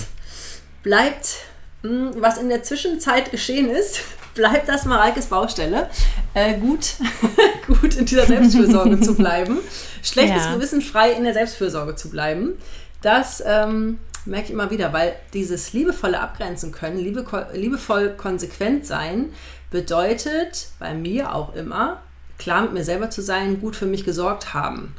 bleibt, 0.82 1.36
hm, 1.82 2.12
was 2.18 2.38
in 2.38 2.48
der 2.48 2.62
Zwischenzeit 2.62 3.30
geschehen 3.30 3.70
ist, 3.70 4.00
bleibt 4.34 4.68
das 4.68 4.84
Mareikes 4.84 5.26
Baustelle. 5.26 5.90
Äh, 6.34 6.58
gut, 6.58 6.94
gut 7.66 7.94
in 7.96 8.06
dieser 8.06 8.26
Selbstfürsorge 8.26 9.00
zu 9.00 9.14
bleiben. 9.14 9.58
schlechtes 10.02 10.44
ja. 10.44 10.54
Gewissen 10.54 10.80
frei 10.80 11.12
in 11.12 11.24
der 11.24 11.34
Selbstfürsorge 11.34 11.96
zu 11.96 12.10
bleiben. 12.10 12.54
Das 13.02 13.42
ähm, 13.46 13.98
merke 14.24 14.46
ich 14.46 14.52
immer 14.52 14.70
wieder, 14.70 14.92
weil 14.92 15.16
dieses 15.32 15.72
liebevolle 15.72 16.20
Abgrenzen 16.20 16.72
können, 16.72 16.98
liebe, 16.98 17.24
liebevoll 17.54 18.10
konsequent 18.10 18.86
sein, 18.86 19.32
bedeutet 19.70 20.68
bei 20.78 20.94
mir 20.94 21.34
auch 21.34 21.54
immer, 21.54 22.02
klar 22.38 22.62
mit 22.62 22.72
mir 22.72 22.84
selber 22.84 23.10
zu 23.10 23.22
sein, 23.22 23.60
gut 23.60 23.76
für 23.76 23.86
mich 23.86 24.04
gesorgt 24.04 24.54
haben. 24.54 24.94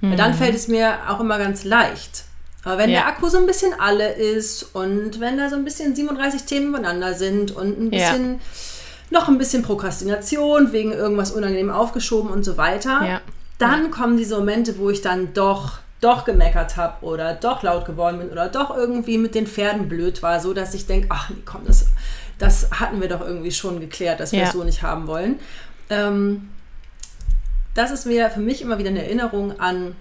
Mhm. 0.00 0.16
Dann 0.16 0.34
fällt 0.34 0.54
es 0.54 0.68
mir 0.68 0.98
auch 1.08 1.20
immer 1.20 1.38
ganz 1.38 1.64
leicht. 1.64 2.24
Aber 2.64 2.78
wenn 2.78 2.90
ja. 2.90 3.00
der 3.00 3.08
Akku 3.08 3.28
so 3.28 3.38
ein 3.38 3.46
bisschen 3.46 3.72
alle 3.78 4.12
ist 4.12 4.74
und 4.74 5.18
wenn 5.20 5.36
da 5.36 5.48
so 5.48 5.56
ein 5.56 5.64
bisschen 5.64 5.96
37 5.96 6.44
Themen 6.44 6.68
übereinander 6.68 7.14
sind 7.14 7.50
und 7.50 7.78
ein 7.78 7.90
bisschen 7.90 8.34
ja. 8.34 8.38
noch 9.10 9.28
ein 9.28 9.38
bisschen 9.38 9.62
Prokrastination 9.62 10.72
wegen 10.72 10.92
irgendwas 10.92 11.32
unangenehm 11.32 11.70
aufgeschoben 11.70 12.30
und 12.30 12.44
so 12.44 12.56
weiter, 12.56 13.04
ja. 13.04 13.20
dann 13.58 13.90
kommen 13.90 14.16
diese 14.16 14.36
Momente, 14.38 14.78
wo 14.78 14.90
ich 14.90 15.00
dann 15.00 15.34
doch 15.34 15.78
doch 16.00 16.24
gemeckert 16.24 16.76
habe 16.76 17.04
oder 17.06 17.32
doch 17.32 17.62
laut 17.62 17.84
geworden 17.84 18.18
bin 18.18 18.30
oder 18.30 18.48
doch 18.48 18.76
irgendwie 18.76 19.18
mit 19.18 19.36
den 19.36 19.46
Pferden 19.46 19.88
blöd 19.88 20.20
war, 20.20 20.40
so 20.40 20.52
dass 20.52 20.74
ich 20.74 20.86
denke, 20.86 21.06
ach 21.10 21.30
nee, 21.30 21.42
komm, 21.44 21.62
das, 21.64 21.86
das 22.38 22.70
hatten 22.72 23.00
wir 23.00 23.08
doch 23.08 23.20
irgendwie 23.20 23.52
schon 23.52 23.78
geklärt, 23.78 24.18
dass 24.18 24.32
wir 24.32 24.42
es 24.42 24.52
so 24.52 24.64
nicht 24.64 24.82
haben 24.82 25.06
wollen. 25.06 25.38
Ähm, 25.92 26.48
das 27.74 27.90
ist 27.90 28.06
mir 28.06 28.30
für 28.30 28.40
mich 28.40 28.62
immer 28.62 28.78
wieder 28.78 28.90
eine 28.90 29.04
Erinnerung 29.04 29.58
an 29.60 29.96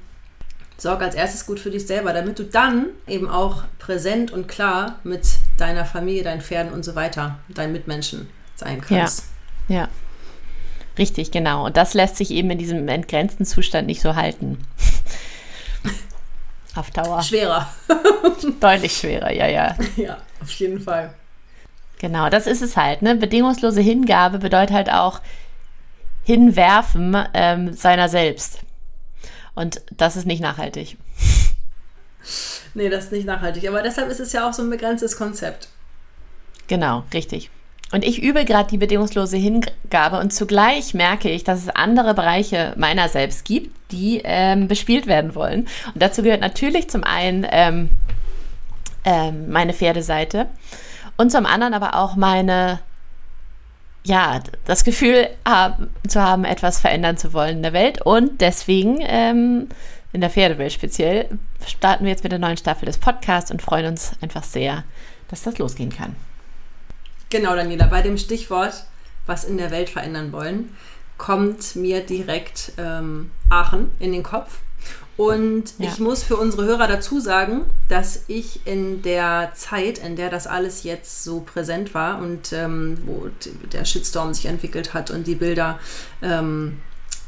sorg 0.77 1.01
als 1.03 1.13
erstes 1.13 1.45
gut 1.45 1.59
für 1.59 1.69
dich 1.69 1.85
selber, 1.85 2.11
damit 2.11 2.39
du 2.39 2.43
dann 2.43 2.87
eben 3.05 3.29
auch 3.29 3.63
präsent 3.77 4.31
und 4.31 4.47
klar 4.47 4.99
mit 5.03 5.21
deiner 5.57 5.85
Familie, 5.85 6.23
deinen 6.23 6.41
Pferden 6.41 6.73
und 6.73 6.83
so 6.83 6.95
weiter, 6.95 7.37
deinen 7.49 7.71
Mitmenschen 7.71 8.27
sein 8.55 8.81
kannst. 8.81 9.25
Ja, 9.67 9.75
ja. 9.75 9.87
Richtig, 10.97 11.31
genau. 11.31 11.65
Und 11.67 11.77
das 11.77 11.93
lässt 11.93 12.17
sich 12.17 12.31
eben 12.31 12.49
in 12.49 12.57
diesem 12.57 12.87
entgrenzten 12.87 13.45
Zustand 13.45 13.87
nicht 13.87 14.01
so 14.01 14.15
halten. 14.15 14.57
Auf 16.75 16.89
Dauer. 16.91 17.21
Schwerer. 17.21 17.69
Deutlich 18.59 18.97
schwerer, 18.97 19.31
ja, 19.31 19.47
ja. 19.47 19.75
Ja, 19.95 20.17
auf 20.41 20.51
jeden 20.51 20.79
Fall. 20.81 21.13
Genau, 21.99 22.29
das 22.29 22.47
ist 22.47 22.61
es 22.61 22.75
halt. 22.75 23.03
Ne? 23.03 23.15
Bedingungslose 23.15 23.81
Hingabe 23.81 24.39
bedeutet 24.39 24.75
halt 24.75 24.91
auch 24.91 25.21
Hinwerfen 26.23 27.17
ähm, 27.33 27.73
seiner 27.73 28.09
selbst. 28.09 28.59
Und 29.55 29.81
das 29.95 30.15
ist 30.15 30.25
nicht 30.25 30.41
nachhaltig. 30.41 30.97
Nee, 32.73 32.87
das 32.87 33.05
ist 33.05 33.11
nicht 33.11 33.25
nachhaltig. 33.25 33.67
Aber 33.67 33.81
deshalb 33.81 34.09
ist 34.09 34.21
es 34.21 34.31
ja 34.31 34.47
auch 34.47 34.53
so 34.53 34.61
ein 34.61 34.69
begrenztes 34.69 35.17
Konzept. 35.17 35.67
Genau, 36.67 37.03
richtig. 37.13 37.49
Und 37.91 38.05
ich 38.05 38.23
übe 38.23 38.45
gerade 38.45 38.69
die 38.69 38.77
bedingungslose 38.77 39.35
Hingabe 39.35 40.19
und 40.19 40.31
zugleich 40.31 40.93
merke 40.93 41.29
ich, 41.29 41.43
dass 41.43 41.63
es 41.63 41.69
andere 41.69 42.13
Bereiche 42.13 42.73
meiner 42.77 43.09
selbst 43.09 43.43
gibt, 43.43 43.75
die 43.91 44.21
ähm, 44.23 44.69
bespielt 44.69 45.07
werden 45.07 45.35
wollen. 45.35 45.67
Und 45.93 46.01
dazu 46.01 46.23
gehört 46.23 46.39
natürlich 46.39 46.89
zum 46.89 47.03
einen 47.03 47.45
ähm, 47.51 47.89
ähm, 49.03 49.51
meine 49.51 49.73
Pferdeseite 49.73 50.47
und 51.17 51.31
zum 51.31 51.45
anderen 51.45 51.73
aber 51.73 51.95
auch 51.95 52.15
meine 52.15 52.79
ja, 54.03 54.41
das 54.65 54.83
Gefühl 54.83 55.29
haben, 55.45 55.89
zu 56.07 56.21
haben, 56.21 56.45
etwas 56.45 56.79
verändern 56.79 57.17
zu 57.17 57.33
wollen 57.33 57.57
in 57.57 57.63
der 57.63 57.73
Welt. 57.73 58.01
Und 58.01 58.41
deswegen, 58.41 58.99
ähm, 59.01 59.69
in 60.13 60.21
der 60.21 60.29
Pferdewelt 60.29 60.73
speziell, 60.73 61.29
starten 61.65 62.05
wir 62.05 62.11
jetzt 62.11 62.23
mit 62.23 62.31
der 62.31 62.39
neuen 62.39 62.57
Staffel 62.57 62.85
des 62.85 62.97
Podcasts 62.97 63.51
und 63.51 63.61
freuen 63.61 63.85
uns 63.85 64.13
einfach 64.21 64.43
sehr, 64.43 64.83
dass 65.29 65.43
das 65.43 65.57
losgehen 65.57 65.91
kann. 65.91 66.15
Genau, 67.29 67.55
Daniela, 67.55 67.85
bei 67.85 68.01
dem 68.01 68.17
Stichwort, 68.17 68.85
was 69.25 69.45
in 69.45 69.57
der 69.57 69.71
Welt 69.71 69.89
verändern 69.89 70.33
wollen, 70.33 70.75
kommt 71.17 71.75
mir 71.75 72.01
direkt 72.01 72.73
ähm, 72.77 73.31
Aachen 73.49 73.91
in 73.99 74.11
den 74.11 74.23
Kopf. 74.23 74.57
Und 75.21 75.75
ja. 75.77 75.87
ich 75.87 75.99
muss 75.99 76.23
für 76.23 76.35
unsere 76.35 76.65
Hörer 76.65 76.87
dazu 76.87 77.19
sagen, 77.19 77.65
dass 77.89 78.23
ich 78.27 78.65
in 78.65 79.03
der 79.03 79.51
Zeit, 79.53 79.99
in 79.99 80.15
der 80.15 80.31
das 80.31 80.47
alles 80.47 80.81
jetzt 80.81 81.23
so 81.23 81.41
präsent 81.41 81.93
war 81.93 82.17
und 82.17 82.51
ähm, 82.53 82.97
wo 83.05 83.29
der 83.71 83.85
Shitstorm 83.85 84.33
sich 84.33 84.47
entwickelt 84.47 84.95
hat 84.95 85.11
und 85.11 85.27
die 85.27 85.35
Bilder, 85.35 85.77
ähm, 86.23 86.79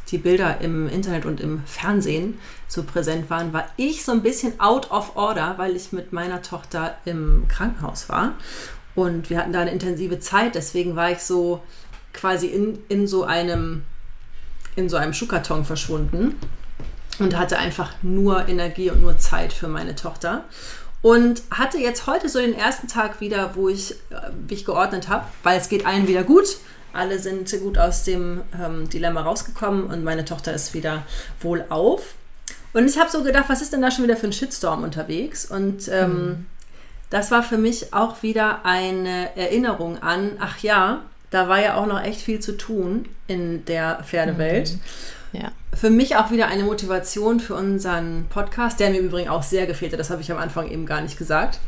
die 0.10 0.18
Bilder 0.18 0.60
im 0.60 0.90
Internet 0.90 1.28
und 1.28 1.40
im 1.40 1.62
Fernsehen 1.68 2.40
so 2.68 2.82
präsent 2.82 3.30
waren, 3.30 3.54
war 3.54 3.68
ich 3.78 4.04
so 4.04 4.12
ein 4.12 4.24
bisschen 4.24 4.60
out 4.60 4.90
of 4.90 5.16
order, 5.16 5.54
weil 5.58 5.76
ich 5.76 5.92
mit 5.92 6.14
meiner 6.14 6.42
Tochter 6.42 6.98
im 7.06 7.46
Krankenhaus 7.48 8.10
war. 8.10 8.34
Und 8.96 9.30
wir 9.30 9.38
hatten 9.38 9.54
da 9.54 9.60
eine 9.60 9.72
intensive 9.72 10.20
Zeit, 10.20 10.56
deswegen 10.56 10.96
war 10.96 11.12
ich 11.12 11.20
so 11.20 11.62
quasi 12.12 12.48
in, 12.48 12.80
in 12.90 13.06
so 13.06 13.24
einem 13.24 13.84
in 14.76 14.90
so 14.90 14.98
einem 14.98 15.14
Schuhkarton 15.14 15.64
verschwunden 15.64 16.40
und 17.20 17.38
hatte 17.38 17.58
einfach 17.58 17.92
nur 18.02 18.48
Energie 18.48 18.90
und 18.90 19.02
nur 19.02 19.18
Zeit 19.18 19.54
für 19.54 19.68
meine 19.68 19.96
Tochter. 19.96 20.46
Und 21.02 21.44
hatte 21.52 21.78
jetzt 21.78 22.08
heute 22.08 22.30
so 22.30 22.40
den 22.40 22.54
ersten 22.54 22.88
Tag 22.88 23.20
wieder, 23.20 23.56
wo 23.56 23.68
ich 23.68 23.96
mich 24.50 24.62
äh, 24.62 24.66
geordnet 24.66 25.10
habe, 25.10 25.26
weil 25.44 25.60
es 25.60 25.68
geht 25.68 25.86
allen 25.86 26.08
wieder 26.08 26.24
gut. 26.24 26.58
Alle 26.94 27.20
sind 27.20 27.52
gut 27.60 27.78
aus 27.78 28.04
dem 28.04 28.42
ähm, 28.58 28.90
Dilemma 28.90 29.22
rausgekommen 29.22 29.86
und 29.86 30.04
meine 30.04 30.24
Tochter 30.24 30.54
ist 30.54 30.74
wieder 30.74 31.04
wohl 31.42 31.66
auf. 31.70 32.14
Und 32.72 32.88
ich 32.88 32.98
habe 32.98 33.10
so 33.10 33.24
gedacht, 33.24 33.46
was 33.48 33.62
ist 33.62 33.74
denn 33.74 33.82
da 33.82 33.92
schon 33.92 34.06
wieder 34.06 34.16
für 34.16 34.28
ein 34.28 34.34
Shitstorm 34.34 34.84
unterwegs? 34.84 35.46
Und 35.46 35.90
ähm, 35.90 36.12
mhm. 36.12 36.46
das 37.10 37.32
war 37.32 37.44
für 37.44 37.58
mich 37.58 37.94
auch 37.94 38.24
wieder 38.24 38.66
eine 38.66 39.36
Erinnerung 39.36 40.02
an, 40.02 40.38
ach 40.40 40.60
ja, 40.60 41.02
da 41.32 41.50
war 41.50 41.60
ja 41.60 41.76
auch 41.76 41.88
noch 41.88 42.02
echt 42.02 42.22
viel 42.22 42.40
zu 42.40 42.56
tun 42.56 43.10
in 43.28 43.66
der 43.66 44.04
Pferdewelt. 44.04 44.74
Mhm. 44.74 44.80
Ja. 45.34 45.52
Für 45.74 45.90
mich 45.90 46.16
auch 46.16 46.32
wieder 46.32 46.48
eine 46.48 46.64
Motivation 46.64 47.40
für 47.40 47.56
unseren 47.56 48.28
Podcast, 48.30 48.80
der 48.80 48.92
mir 48.92 49.00
im 49.00 49.08
Übrigen 49.08 49.30
auch 49.30 49.44
sehr 49.44 49.66
gefehlt 49.66 49.92
hat. 49.92 50.00
Das 50.00 50.12
habe 50.12 50.22
ich 50.22 50.32
am 50.32 50.38
Anfang 50.38 50.70
eben 50.70 50.86
gar 50.86 51.02
nicht 51.02 51.18
gesagt. 51.18 51.60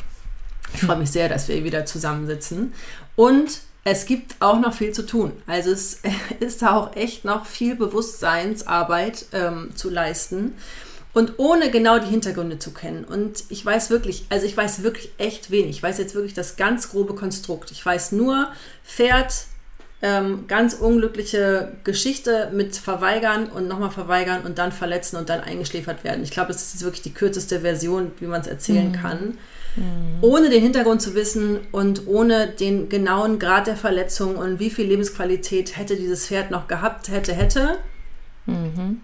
Ich 0.73 0.81
freue 0.81 0.97
mich 0.97 1.11
sehr, 1.11 1.29
dass 1.29 1.47
wir 1.47 1.63
wieder 1.63 1.85
zusammensitzen. 1.85 2.73
Und 3.15 3.61
es 3.83 4.05
gibt 4.05 4.35
auch 4.39 4.59
noch 4.59 4.73
viel 4.73 4.91
zu 4.91 5.05
tun. 5.05 5.31
Also 5.47 5.71
es 5.71 6.01
ist 6.39 6.61
da 6.61 6.75
auch 6.75 6.95
echt 6.95 7.25
noch 7.25 7.45
viel 7.45 7.75
Bewusstseinsarbeit 7.75 9.25
ähm, 9.33 9.71
zu 9.75 9.89
leisten. 9.89 10.55
Und 11.13 11.35
ohne 11.37 11.71
genau 11.71 11.97
die 11.97 12.09
Hintergründe 12.09 12.59
zu 12.59 12.71
kennen. 12.71 13.05
Und 13.05 13.45
ich 13.47 13.65
weiß 13.65 13.89
wirklich, 13.89 14.25
also 14.29 14.45
ich 14.45 14.55
weiß 14.55 14.83
wirklich 14.83 15.11
echt 15.17 15.49
wenig. 15.49 15.77
Ich 15.77 15.83
weiß 15.83 15.97
jetzt 15.97 16.13
wirklich 16.13 16.33
das 16.33 16.57
ganz 16.57 16.89
grobe 16.89 17.15
Konstrukt. 17.15 17.71
Ich 17.71 17.83
weiß 17.85 18.11
nur, 18.11 18.51
Pferd 18.83 19.45
ähm, 20.01 20.45
ganz 20.47 20.73
unglückliche 20.73 21.73
Geschichte 21.83 22.51
mit 22.53 22.75
verweigern 22.75 23.47
und 23.47 23.67
nochmal 23.67 23.91
verweigern 23.91 24.41
und 24.43 24.57
dann 24.57 24.71
verletzen 24.71 25.17
und 25.17 25.29
dann 25.29 25.41
eingeschläfert 25.41 26.03
werden. 26.03 26.23
Ich 26.23 26.31
glaube, 26.31 26.51
das 26.51 26.73
ist 26.73 26.83
wirklich 26.83 27.01
die 27.01 27.13
kürzeste 27.13 27.61
Version, 27.61 28.11
wie 28.19 28.25
man 28.25 28.41
es 28.41 28.47
erzählen 28.47 28.89
mhm. 28.89 28.93
kann. 28.93 29.37
Mhm. 29.75 30.17
Ohne 30.21 30.49
den 30.49 30.61
Hintergrund 30.61 31.01
zu 31.01 31.15
wissen 31.15 31.59
und 31.71 32.07
ohne 32.07 32.47
den 32.47 32.89
genauen 32.89 33.39
Grad 33.39 33.67
der 33.67 33.77
Verletzung 33.77 34.35
und 34.35 34.59
wie 34.59 34.69
viel 34.69 34.85
Lebensqualität 34.85 35.77
hätte 35.77 35.95
dieses 35.95 36.27
Pferd 36.27 36.51
noch 36.51 36.67
gehabt, 36.67 37.07
hätte, 37.09 37.33
hätte. 37.33 37.77
Mhm. 38.45 39.01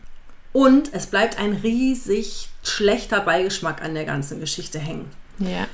Und 0.53 0.93
es 0.93 1.07
bleibt 1.07 1.39
ein 1.39 1.53
riesig 1.53 2.49
schlechter 2.63 3.21
Beigeschmack 3.21 3.81
an 3.81 3.95
der 3.95 4.03
ganzen 4.03 4.41
Geschichte 4.41 4.77
hängen. 4.77 5.05
Ja 5.39 5.67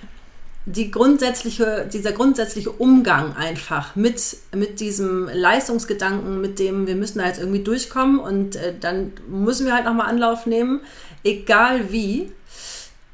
die 0.69 0.91
grundsätzliche, 0.91 1.87
dieser 1.91 2.11
grundsätzliche 2.11 2.71
Umgang 2.71 3.37
einfach 3.37 3.95
mit, 3.95 4.35
mit 4.53 4.81
diesem 4.81 5.29
Leistungsgedanken, 5.31 6.41
mit 6.41 6.59
dem 6.59 6.87
wir 6.87 6.95
müssen 6.95 7.19
da 7.19 7.25
jetzt 7.25 7.39
irgendwie 7.39 7.63
durchkommen 7.63 8.19
und 8.19 8.57
äh, 8.57 8.73
dann 8.77 9.13
müssen 9.29 9.65
wir 9.65 9.73
halt 9.73 9.85
nochmal 9.85 10.07
Anlauf 10.07 10.45
nehmen, 10.45 10.81
egal 11.23 11.93
wie. 11.93 12.33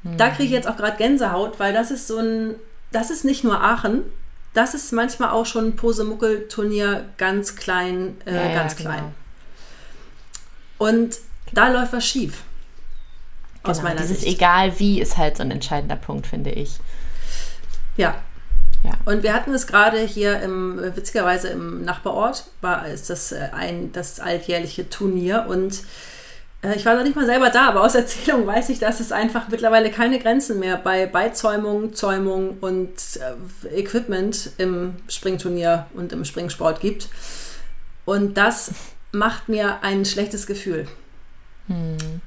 Mhm. 0.02 0.16
Da 0.16 0.30
kriege 0.30 0.46
ich 0.46 0.50
jetzt 0.50 0.66
auch 0.66 0.76
gerade 0.76 0.96
Gänsehaut, 0.96 1.60
weil 1.60 1.72
das 1.72 1.92
ist 1.92 2.08
so 2.08 2.18
ein, 2.18 2.56
das 2.90 3.10
ist 3.10 3.24
nicht 3.24 3.44
nur 3.44 3.62
Aachen, 3.62 4.02
das 4.52 4.74
ist 4.74 4.92
manchmal 4.92 5.30
auch 5.30 5.46
schon 5.46 5.66
ein 5.66 5.76
Posemuckel-Turnier 5.76 7.04
ganz 7.18 7.54
klein, 7.54 8.16
äh, 8.26 8.34
ja, 8.34 8.52
ganz 8.52 8.72
ja, 8.72 8.80
klein. 8.80 9.12
Genau. 10.78 10.90
Und 10.90 11.18
da 11.52 11.68
läuft 11.68 11.92
was 11.92 12.04
schief. 12.04 12.42
Genau, 13.62 13.70
aus 13.70 13.82
meiner 13.82 14.00
dieses 14.00 14.22
Sicht. 14.22 14.38
egal 14.38 14.76
wie 14.80 15.00
ist 15.00 15.16
halt 15.16 15.36
so 15.36 15.44
ein 15.44 15.52
entscheidender 15.52 15.96
Punkt, 15.96 16.26
finde 16.26 16.50
ich. 16.50 16.80
Ja. 17.96 18.14
ja. 18.82 18.92
Und 19.04 19.22
wir 19.22 19.34
hatten 19.34 19.54
es 19.54 19.66
gerade 19.66 19.98
hier 19.98 20.40
im, 20.40 20.80
witzigerweise 20.94 21.48
im 21.48 21.84
Nachbarort, 21.84 22.44
war 22.60 22.86
ist 22.88 23.10
das 23.10 23.32
äh, 23.32 23.48
ein 23.52 23.92
das 23.92 24.20
alljährliche 24.20 24.88
Turnier 24.88 25.46
und 25.48 25.82
äh, 26.62 26.74
ich 26.76 26.84
war 26.86 26.94
noch 26.96 27.04
nicht 27.04 27.16
mal 27.16 27.26
selber 27.26 27.50
da, 27.50 27.68
aber 27.68 27.82
aus 27.82 27.94
Erzählung 27.94 28.46
weiß 28.46 28.70
ich, 28.70 28.78
dass 28.78 29.00
es 29.00 29.12
einfach 29.12 29.48
mittlerweile 29.48 29.90
keine 29.90 30.18
Grenzen 30.18 30.58
mehr 30.58 30.76
bei 30.76 31.06
Beizäumung, 31.06 31.94
Zäumung 31.94 32.58
und 32.60 32.94
äh, 33.20 33.78
Equipment 33.80 34.50
im 34.58 34.96
Springturnier 35.08 35.86
und 35.94 36.12
im 36.12 36.24
Springsport 36.24 36.80
gibt. 36.80 37.08
Und 38.04 38.36
das 38.36 38.72
macht 39.12 39.48
mir 39.48 39.82
ein 39.82 40.04
schlechtes 40.04 40.46
Gefühl. 40.46 40.86
Hm. 41.68 42.20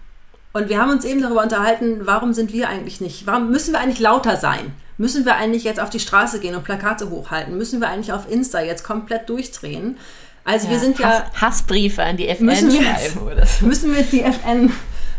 Und 0.57 0.69
wir 0.69 0.79
haben 0.79 0.89
uns 0.89 1.05
eben 1.05 1.21
darüber 1.21 1.43
unterhalten, 1.43 2.07
warum 2.07 2.33
sind 2.33 2.51
wir 2.51 2.67
eigentlich 2.67 2.99
nicht, 2.99 3.27
warum 3.27 3.51
müssen 3.51 3.73
wir 3.73 3.79
eigentlich 3.79 3.99
lauter 3.99 4.37
sein? 4.37 4.73
Müssen 4.97 5.23
wir 5.23 5.35
eigentlich 5.35 5.63
jetzt 5.63 5.79
auf 5.79 5.91
die 5.91 5.99
Straße 5.99 6.39
gehen 6.39 6.55
und 6.55 6.63
Plakate 6.63 7.11
hochhalten? 7.11 7.55
Müssen 7.55 7.79
wir 7.79 7.89
eigentlich 7.89 8.11
auf 8.11 8.27
Insta 8.27 8.61
jetzt 8.61 8.83
komplett 8.83 9.29
durchdrehen? 9.29 9.99
Also 10.45 10.65
ja, 10.65 10.73
wir 10.73 10.79
sind 10.79 10.97
ja... 10.97 11.09
Hass, 11.09 11.41
Hassbriefe 11.41 12.01
an 12.01 12.17
die 12.17 12.27
FN 12.27 12.45
müssen 12.45 12.71
wir, 12.71 12.81
schreiben 12.81 13.19
oder 13.19 13.45
so. 13.45 13.67
Müssen 13.67 13.95
wir 13.95 14.01
die 14.01 14.23
FN 14.23 14.71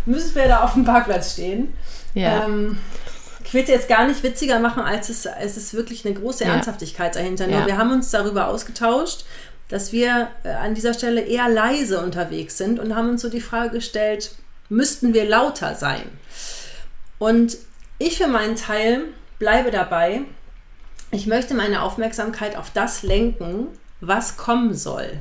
müssen 0.06 0.34
wir 0.34 0.48
da 0.48 0.64
auf 0.64 0.72
dem 0.72 0.84
Parkplatz 0.84 1.34
stehen. 1.34 1.72
Ja. 2.14 2.46
Ähm, 2.46 2.78
ich 3.44 3.54
will 3.54 3.62
es 3.62 3.68
jetzt 3.68 3.88
gar 3.88 4.08
nicht 4.08 4.24
witziger 4.24 4.58
machen, 4.58 4.82
als 4.82 5.08
es, 5.08 5.24
es 5.24 5.56
ist 5.56 5.72
wirklich 5.72 6.04
eine 6.04 6.14
große 6.14 6.44
Ernsthaftigkeit 6.44 7.14
dahinter. 7.14 7.46
Nur 7.46 7.64
wir 7.64 7.78
haben 7.78 7.92
uns 7.92 8.10
darüber 8.10 8.48
ausgetauscht, 8.48 9.24
dass 9.68 9.92
wir 9.92 10.30
äh, 10.42 10.48
an 10.48 10.74
dieser 10.74 10.94
Stelle 10.94 11.20
eher 11.20 11.48
leise 11.48 12.00
unterwegs 12.00 12.58
sind 12.58 12.80
und 12.80 12.96
haben 12.96 13.08
uns 13.10 13.22
so 13.22 13.28
die 13.28 13.40
Frage 13.40 13.70
gestellt, 13.70 14.32
müssten 14.68 15.14
wir 15.14 15.24
lauter 15.24 15.74
sein? 15.74 16.02
Und 17.18 17.58
ich 17.98 18.18
für 18.18 18.28
meinen 18.28 18.56
Teil 18.56 19.04
bleibe 19.38 19.70
dabei, 19.70 20.22
ich 21.10 21.26
möchte 21.26 21.54
meine 21.54 21.82
Aufmerksamkeit 21.82 22.56
auf 22.56 22.70
das 22.70 23.02
lenken, 23.02 23.68
was 24.00 24.36
kommen 24.36 24.74
soll. 24.74 25.20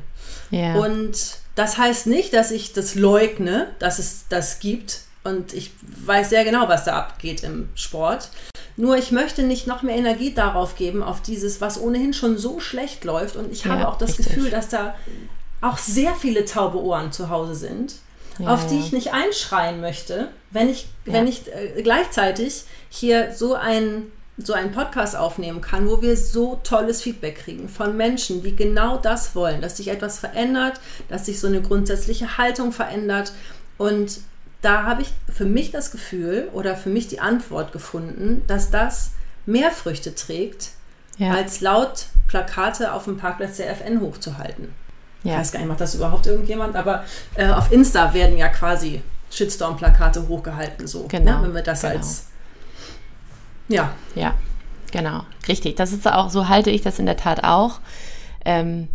Ja. 0.51 0.75
Und 0.75 1.39
das 1.55 1.77
heißt 1.77 2.07
nicht, 2.07 2.33
dass 2.33 2.51
ich 2.51 2.73
das 2.73 2.95
leugne, 2.95 3.67
dass 3.79 3.99
es 3.99 4.25
das 4.29 4.59
gibt. 4.59 5.01
Und 5.23 5.53
ich 5.53 5.71
weiß 6.05 6.29
sehr 6.29 6.43
genau, 6.43 6.69
was 6.69 6.85
da 6.85 6.97
abgeht 6.97 7.43
im 7.43 7.69
Sport. 7.75 8.29
Nur 8.75 8.97
ich 8.97 9.11
möchte 9.11 9.43
nicht 9.43 9.65
noch 9.65 9.81
mehr 9.81 9.95
Energie 9.95 10.33
darauf 10.33 10.75
geben, 10.75 11.01
auf 11.01 11.21
dieses, 11.21 11.61
was 11.61 11.79
ohnehin 11.79 12.13
schon 12.13 12.37
so 12.37 12.59
schlecht 12.59 13.03
läuft. 13.03 13.35
Und 13.35 13.51
ich 13.51 13.63
ja, 13.63 13.71
habe 13.71 13.87
auch 13.87 13.97
das 13.97 14.19
richtig. 14.19 14.27
Gefühl, 14.27 14.51
dass 14.51 14.69
da 14.69 14.95
auch 15.61 15.77
sehr 15.77 16.13
viele 16.13 16.45
taube 16.45 16.79
Ohren 16.79 17.11
zu 17.11 17.29
Hause 17.29 17.55
sind, 17.55 17.95
ja, 18.39 18.53
auf 18.53 18.67
die 18.67 18.79
ich 18.79 18.91
nicht 18.91 19.13
einschreien 19.13 19.81
möchte, 19.81 20.29
wenn 20.51 20.69
ich, 20.69 20.87
ja. 21.05 21.13
wenn 21.13 21.27
ich 21.27 21.47
äh, 21.47 21.81
gleichzeitig 21.81 22.63
hier 22.89 23.33
so 23.33 23.55
ein 23.55 24.11
so 24.37 24.53
einen 24.53 24.71
Podcast 24.71 25.15
aufnehmen 25.15 25.61
kann, 25.61 25.89
wo 25.89 26.01
wir 26.01 26.15
so 26.15 26.59
tolles 26.63 27.01
Feedback 27.01 27.39
kriegen 27.39 27.69
von 27.69 27.97
Menschen, 27.97 28.43
die 28.43 28.55
genau 28.55 28.97
das 28.97 29.35
wollen, 29.35 29.61
dass 29.61 29.77
sich 29.77 29.87
etwas 29.87 30.19
verändert, 30.19 30.79
dass 31.09 31.25
sich 31.25 31.39
so 31.39 31.47
eine 31.47 31.61
grundsätzliche 31.61 32.37
Haltung 32.37 32.71
verändert. 32.71 33.31
Und 33.79 34.19
da 34.61 34.83
habe 34.83 35.01
ich 35.01 35.09
für 35.33 35.45
mich 35.45 35.71
das 35.71 35.91
Gefühl 35.91 36.49
oder 36.53 36.75
für 36.75 36.89
mich 36.89 37.07
die 37.07 37.19
Antwort 37.19 37.71
gefunden, 37.71 38.43
dass 38.45 38.69
das 38.69 39.11
mehr 39.47 39.71
Früchte 39.71 40.13
trägt, 40.13 40.69
ja. 41.17 41.31
als 41.31 41.61
laut 41.61 42.05
Plakate 42.27 42.93
auf 42.93 43.05
dem 43.05 43.17
Parkplatz 43.17 43.57
der 43.57 43.71
FN 43.71 44.01
hochzuhalten. 44.01 44.69
Ja. 45.27 45.33
Ich 45.33 45.39
weiß 45.39 45.51
gar 45.51 45.59
nicht, 45.59 45.67
macht 45.67 45.81
das 45.81 45.93
überhaupt 45.93 46.25
irgendjemand, 46.25 46.77
aber 46.77 47.03
äh, 47.35 47.49
auf 47.49 47.69
Insta 47.69 48.13
werden 48.13 48.37
ja 48.37 48.47
quasi 48.47 49.01
Shitstorm-Plakate 49.29 50.25
hochgehalten, 50.29 50.87
so, 50.87 51.01
ne, 51.01 51.07
genau. 51.09 51.39
ne, 51.39 51.43
wenn 51.43 51.55
wir 51.55 51.63
das 51.63 51.81
genau. 51.81 51.95
als 51.95 52.27
ja. 53.67 53.93
Ja, 54.15 54.35
genau. 54.93 55.25
Richtig. 55.49 55.75
Das 55.75 55.91
ist 55.91 56.07
auch, 56.07 56.29
so 56.29 56.47
halte 56.47 56.69
ich 56.69 56.81
das 56.81 56.97
in 56.97 57.05
der 57.05 57.17
Tat 57.17 57.43
auch. 57.43 57.81
Ähm, 58.45 58.87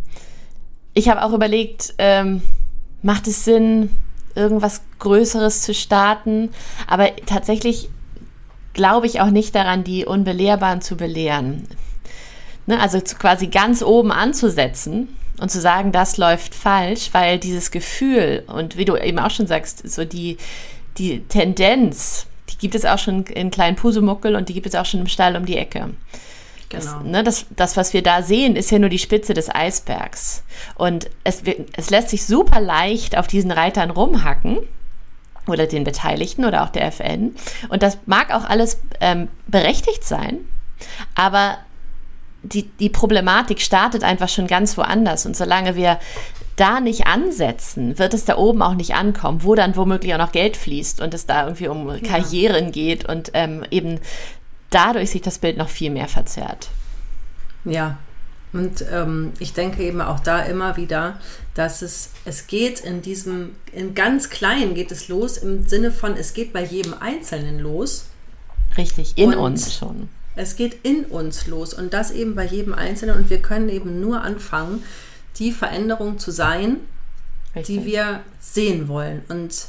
ich 0.94 1.10
habe 1.10 1.22
auch 1.22 1.34
überlegt, 1.34 1.92
ähm, 1.98 2.40
macht 3.02 3.26
es 3.26 3.44
Sinn, 3.44 3.90
irgendwas 4.34 4.80
Größeres 5.00 5.60
zu 5.60 5.74
starten? 5.74 6.48
Aber 6.86 7.14
tatsächlich 7.26 7.90
glaube 8.72 9.06
ich 9.06 9.20
auch 9.20 9.28
nicht 9.28 9.54
daran, 9.54 9.84
die 9.84 10.06
Unbelehrbaren 10.06 10.80
zu 10.80 10.96
belehren. 10.96 11.68
Ne, 12.64 12.80
also 12.80 13.02
quasi 13.02 13.48
ganz 13.48 13.82
oben 13.82 14.10
anzusetzen 14.12 15.14
und 15.40 15.50
zu 15.50 15.60
sagen, 15.60 15.92
das 15.92 16.16
läuft 16.16 16.54
falsch, 16.54 17.10
weil 17.12 17.38
dieses 17.38 17.70
Gefühl 17.70 18.44
und 18.46 18.76
wie 18.76 18.84
du 18.84 18.96
eben 18.96 19.18
auch 19.18 19.30
schon 19.30 19.46
sagst, 19.46 19.88
so 19.88 20.04
die, 20.04 20.36
die 20.98 21.20
Tendenz, 21.20 22.26
die 22.50 22.58
gibt 22.58 22.74
es 22.74 22.84
auch 22.84 22.98
schon 22.98 23.24
in 23.24 23.50
kleinen 23.50 23.76
Pusumuckel 23.76 24.36
und 24.36 24.48
die 24.48 24.54
gibt 24.54 24.66
es 24.66 24.74
auch 24.74 24.86
schon 24.86 25.00
im 25.00 25.08
Stall 25.08 25.36
um 25.36 25.46
die 25.46 25.56
Ecke. 25.56 25.90
Genau. 26.68 26.84
Das, 26.84 27.02
ne, 27.04 27.24
das, 27.24 27.46
das, 27.50 27.76
was 27.76 27.92
wir 27.92 28.02
da 28.02 28.22
sehen, 28.22 28.56
ist 28.56 28.70
ja 28.70 28.78
nur 28.78 28.88
die 28.88 28.98
Spitze 28.98 29.34
des 29.34 29.54
Eisbergs. 29.54 30.42
Und 30.74 31.10
es, 31.22 31.42
es 31.76 31.90
lässt 31.90 32.08
sich 32.08 32.24
super 32.24 32.60
leicht 32.60 33.16
auf 33.16 33.26
diesen 33.26 33.50
Reitern 33.50 33.90
rumhacken 33.90 34.58
oder 35.46 35.66
den 35.66 35.84
Beteiligten 35.84 36.44
oder 36.44 36.62
auch 36.62 36.70
der 36.70 36.86
FN. 36.86 37.34
Und 37.68 37.82
das 37.82 37.98
mag 38.06 38.32
auch 38.32 38.44
alles 38.44 38.80
ähm, 39.00 39.28
berechtigt 39.46 40.04
sein, 40.04 40.38
aber 41.14 41.58
die, 42.42 42.64
die 42.64 42.88
Problematik 42.88 43.60
startet 43.60 44.04
einfach 44.04 44.28
schon 44.28 44.46
ganz 44.46 44.76
woanders. 44.76 45.26
Und 45.26 45.36
solange 45.36 45.76
wir 45.76 45.98
da 46.56 46.80
nicht 46.80 47.06
ansetzen, 47.06 47.98
wird 47.98 48.14
es 48.14 48.24
da 48.24 48.36
oben 48.36 48.62
auch 48.62 48.74
nicht 48.74 48.94
ankommen, 48.94 49.42
wo 49.42 49.54
dann 49.54 49.76
womöglich 49.76 50.14
auch 50.14 50.18
noch 50.18 50.32
Geld 50.32 50.56
fließt 50.56 51.00
und 51.00 51.14
es 51.14 51.26
da 51.26 51.44
irgendwie 51.44 51.68
um 51.68 52.02
Karrieren 52.02 52.66
ja. 52.66 52.70
geht 52.70 53.08
und 53.08 53.30
ähm, 53.34 53.64
eben 53.70 54.00
dadurch 54.70 55.10
sich 55.10 55.22
das 55.22 55.38
Bild 55.38 55.56
noch 55.56 55.68
viel 55.68 55.90
mehr 55.90 56.08
verzerrt. 56.08 56.68
Ja, 57.64 57.98
und 58.52 58.84
ähm, 58.90 59.32
ich 59.38 59.54
denke 59.54 59.82
eben 59.82 60.00
auch 60.00 60.20
da 60.20 60.42
immer 60.42 60.76
wieder, 60.76 61.18
dass 61.54 61.80
es, 61.80 62.10
es 62.24 62.46
geht 62.46 62.80
in 62.80 63.00
diesem, 63.00 63.54
in 63.72 63.94
ganz 63.94 64.28
klein 64.28 64.74
geht 64.74 64.92
es 64.92 65.08
los, 65.08 65.38
im 65.38 65.66
Sinne 65.66 65.90
von, 65.90 66.16
es 66.16 66.34
geht 66.34 66.52
bei 66.52 66.62
jedem 66.62 66.94
Einzelnen 66.94 67.60
los. 67.60 68.06
Richtig, 68.76 69.16
in 69.16 69.30
und 69.34 69.38
uns 69.38 69.74
schon. 69.74 70.08
Es 70.34 70.56
geht 70.56 70.78
in 70.82 71.04
uns 71.04 71.46
los 71.46 71.74
und 71.74 71.92
das 71.92 72.10
eben 72.10 72.34
bei 72.34 72.44
jedem 72.44 72.74
Einzelnen 72.74 73.16
und 73.16 73.30
wir 73.30 73.42
können 73.42 73.68
eben 73.68 74.00
nur 74.00 74.22
anfangen, 74.22 74.82
die 75.36 75.52
Veränderung 75.52 76.18
zu 76.18 76.30
sein, 76.30 76.78
Richtig. 77.54 77.76
die 77.76 77.84
wir 77.84 78.20
sehen 78.40 78.88
wollen. 78.88 79.22
Und, 79.28 79.66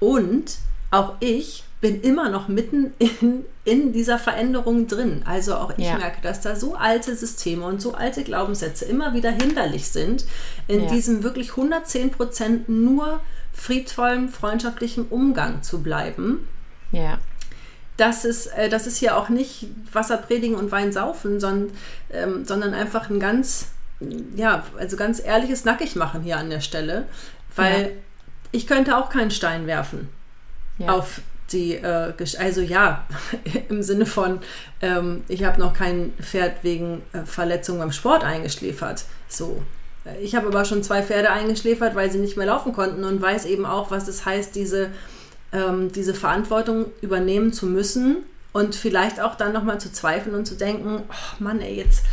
und 0.00 0.56
auch 0.90 1.14
ich 1.20 1.64
bin 1.80 2.00
immer 2.00 2.30
noch 2.30 2.48
mitten 2.48 2.94
in, 2.98 3.44
in 3.64 3.92
dieser 3.92 4.18
Veränderung 4.18 4.86
drin. 4.86 5.22
Also 5.24 5.56
auch 5.56 5.72
ich 5.76 5.84
ja. 5.84 5.98
merke, 5.98 6.22
dass 6.22 6.40
da 6.40 6.56
so 6.56 6.74
alte 6.74 7.14
Systeme 7.14 7.64
und 7.66 7.82
so 7.82 7.94
alte 7.94 8.24
Glaubenssätze 8.24 8.86
immer 8.86 9.12
wieder 9.12 9.30
hinderlich 9.30 9.88
sind, 9.88 10.24
in 10.68 10.84
ja. 10.84 10.90
diesem 10.90 11.22
wirklich 11.22 11.50
110 11.50 12.10
Prozent 12.12 12.68
nur 12.68 13.20
friedvollem, 13.52 14.28
freundschaftlichem 14.28 15.06
Umgang 15.10 15.62
zu 15.62 15.82
bleiben. 15.82 16.48
Ja. 16.92 17.18
Das 17.96 18.24
ist, 18.24 18.46
äh, 18.48 18.68
das 18.68 18.86
ist 18.86 18.98
hier 18.98 19.16
auch 19.16 19.28
nicht 19.28 19.68
Wasser 19.92 20.18
predigen 20.18 20.56
und 20.56 20.70
Wein 20.70 20.92
saufen, 20.92 21.40
sondern, 21.40 21.72
ähm, 22.10 22.44
sondern 22.44 22.74
einfach 22.74 23.08
ein 23.10 23.20
ganz 23.20 23.68
ja, 24.36 24.62
also 24.78 24.96
ganz 24.96 25.22
ehrliches 25.24 25.64
Nackig 25.64 25.96
machen 25.96 26.22
hier 26.22 26.36
an 26.36 26.50
der 26.50 26.60
Stelle, 26.60 27.06
weil 27.54 27.82
ja. 27.82 27.88
ich 28.52 28.66
könnte 28.66 28.96
auch 28.96 29.08
keinen 29.08 29.30
Stein 29.30 29.66
werfen 29.66 30.08
ja. 30.78 30.88
auf 30.88 31.20
die, 31.52 31.74
äh, 31.74 32.12
also 32.38 32.60
ja, 32.60 33.06
im 33.68 33.82
Sinne 33.82 34.06
von, 34.06 34.40
ähm, 34.82 35.24
ich 35.28 35.44
habe 35.44 35.60
noch 35.60 35.72
kein 35.72 36.12
Pferd 36.20 36.62
wegen 36.62 37.02
äh, 37.12 37.24
Verletzung 37.24 37.78
beim 37.78 37.92
Sport 37.92 38.24
eingeschläfert. 38.24 39.04
So. 39.28 39.62
Ich 40.20 40.36
habe 40.36 40.46
aber 40.46 40.64
schon 40.64 40.84
zwei 40.84 41.02
Pferde 41.02 41.30
eingeschläfert, 41.30 41.96
weil 41.96 42.12
sie 42.12 42.18
nicht 42.18 42.36
mehr 42.36 42.46
laufen 42.46 42.72
konnten 42.72 43.02
und 43.02 43.20
weiß 43.20 43.44
eben 43.46 43.66
auch, 43.66 43.90
was 43.90 44.06
es 44.06 44.24
heißt, 44.24 44.54
diese, 44.54 44.90
ähm, 45.52 45.92
diese 45.92 46.14
Verantwortung 46.14 46.86
übernehmen 47.00 47.52
zu 47.52 47.66
müssen 47.66 48.18
und 48.52 48.74
vielleicht 48.74 49.20
auch 49.20 49.34
dann 49.34 49.52
nochmal 49.52 49.80
zu 49.80 49.92
zweifeln 49.92 50.34
und 50.34 50.46
zu 50.46 50.54
denken, 50.54 51.02
oh 51.08 51.42
Mann, 51.42 51.60
ey, 51.60 51.76
jetzt 51.76 52.04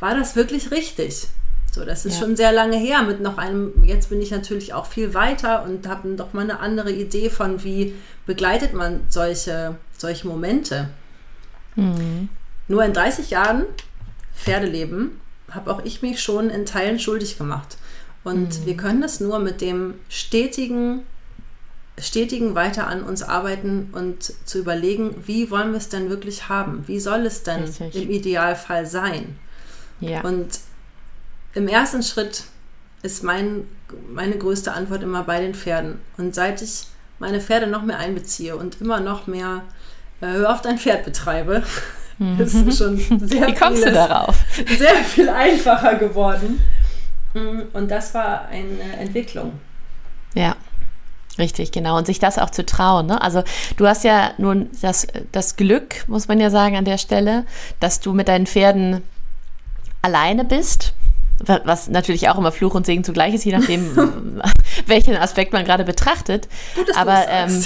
war 0.00 0.16
das 0.16 0.36
wirklich 0.36 0.70
richtig? 0.70 1.28
So, 1.70 1.84
das 1.84 2.04
ist 2.04 2.14
ja. 2.14 2.20
schon 2.20 2.36
sehr 2.36 2.52
lange 2.52 2.76
her 2.76 3.02
mit 3.02 3.20
noch 3.20 3.38
einem, 3.38 3.72
jetzt 3.84 4.10
bin 4.10 4.20
ich 4.20 4.30
natürlich 4.30 4.74
auch 4.74 4.86
viel 4.86 5.14
weiter 5.14 5.64
und 5.64 5.88
habe 5.88 6.14
doch 6.16 6.34
mal 6.34 6.42
eine 6.42 6.60
andere 6.60 6.92
Idee 6.92 7.30
von, 7.30 7.64
wie 7.64 7.94
begleitet 8.26 8.74
man 8.74 9.00
solche, 9.08 9.76
solche 9.96 10.28
Momente. 10.28 10.90
Mhm. 11.76 12.28
Nur 12.68 12.84
in 12.84 12.92
30 12.92 13.30
Jahren 13.30 13.64
Pferdeleben 14.34 15.20
habe 15.50 15.70
auch 15.70 15.84
ich 15.84 16.02
mich 16.02 16.20
schon 16.22 16.50
in 16.50 16.66
Teilen 16.66 16.98
schuldig 16.98 17.38
gemacht. 17.38 17.78
Und 18.24 18.60
mhm. 18.60 18.66
wir 18.66 18.76
können 18.76 19.00
das 19.00 19.20
nur 19.20 19.38
mit 19.38 19.60
dem 19.60 19.94
stetigen, 20.08 21.00
stetigen 21.98 22.54
weiter 22.54 22.86
an 22.86 23.02
uns 23.02 23.22
arbeiten 23.22 23.90
und 23.92 24.32
zu 24.46 24.58
überlegen, 24.58 25.14
wie 25.26 25.50
wollen 25.50 25.72
wir 25.72 25.78
es 25.78 25.88
denn 25.88 26.08
wirklich 26.08 26.48
haben? 26.48 26.84
Wie 26.86 26.98
soll 26.98 27.26
es 27.26 27.42
denn 27.42 27.64
Richtig. 27.64 27.96
im 27.96 28.10
Idealfall 28.10 28.86
sein? 28.86 29.38
Ja. 30.00 30.22
Und 30.22 30.60
im 31.54 31.68
ersten 31.68 32.02
Schritt 32.02 32.44
ist 33.02 33.22
mein, 33.22 33.68
meine 34.10 34.36
größte 34.36 34.72
Antwort 34.72 35.02
immer 35.02 35.22
bei 35.24 35.40
den 35.40 35.54
Pferden. 35.54 36.00
Und 36.16 36.34
seit 36.34 36.62
ich 36.62 36.86
meine 37.18 37.40
Pferde 37.40 37.66
noch 37.66 37.82
mehr 37.82 37.98
einbeziehe 37.98 38.56
und 38.56 38.80
immer 38.80 39.00
noch 39.00 39.26
mehr 39.26 39.62
äh, 40.20 40.26
Hör 40.26 40.52
auf 40.52 40.62
dein 40.62 40.78
Pferd 40.78 41.04
betreibe, 41.04 41.62
mhm. 42.18 42.40
ist 42.40 42.78
schon 42.78 42.96
sehr, 43.26 43.46
Wie 43.46 43.54
kommst 43.54 43.82
vieles, 43.82 43.84
du 43.84 43.92
darauf? 43.92 44.36
sehr 44.78 44.94
viel 45.04 45.28
einfacher 45.28 45.96
geworden. 45.96 46.60
Mm, 47.34 47.60
und 47.72 47.90
das 47.90 48.14
war 48.14 48.46
eine 48.46 48.96
Entwicklung. 48.98 49.58
Ja. 50.34 50.56
Richtig, 51.38 51.72
genau. 51.72 51.96
Und 51.96 52.06
sich 52.06 52.18
das 52.18 52.38
auch 52.38 52.50
zu 52.50 52.64
trauen. 52.64 53.06
Ne? 53.06 53.20
Also 53.20 53.42
du 53.76 53.86
hast 53.86 54.04
ja 54.04 54.32
nun 54.38 54.68
das, 54.82 55.06
das 55.32 55.56
Glück, 55.56 56.04
muss 56.06 56.28
man 56.28 56.38
ja 56.40 56.50
sagen, 56.50 56.76
an 56.76 56.84
der 56.84 56.98
Stelle, 56.98 57.44
dass 57.80 58.00
du 58.00 58.12
mit 58.12 58.28
deinen 58.28 58.46
Pferden 58.46 59.02
alleine 60.02 60.44
bist, 60.44 60.92
was 61.44 61.88
natürlich 61.88 62.28
auch 62.28 62.38
immer 62.38 62.52
Fluch 62.52 62.74
und 62.74 62.86
Segen 62.86 63.04
zugleich 63.04 63.34
ist, 63.34 63.44
je 63.44 63.56
nachdem, 63.56 63.96
welchen 64.86 65.16
Aspekt 65.16 65.52
man 65.52 65.64
gerade 65.64 65.84
betrachtet. 65.84 66.48
Gut, 66.74 66.96
aber 66.96 67.24
ähm, 67.28 67.64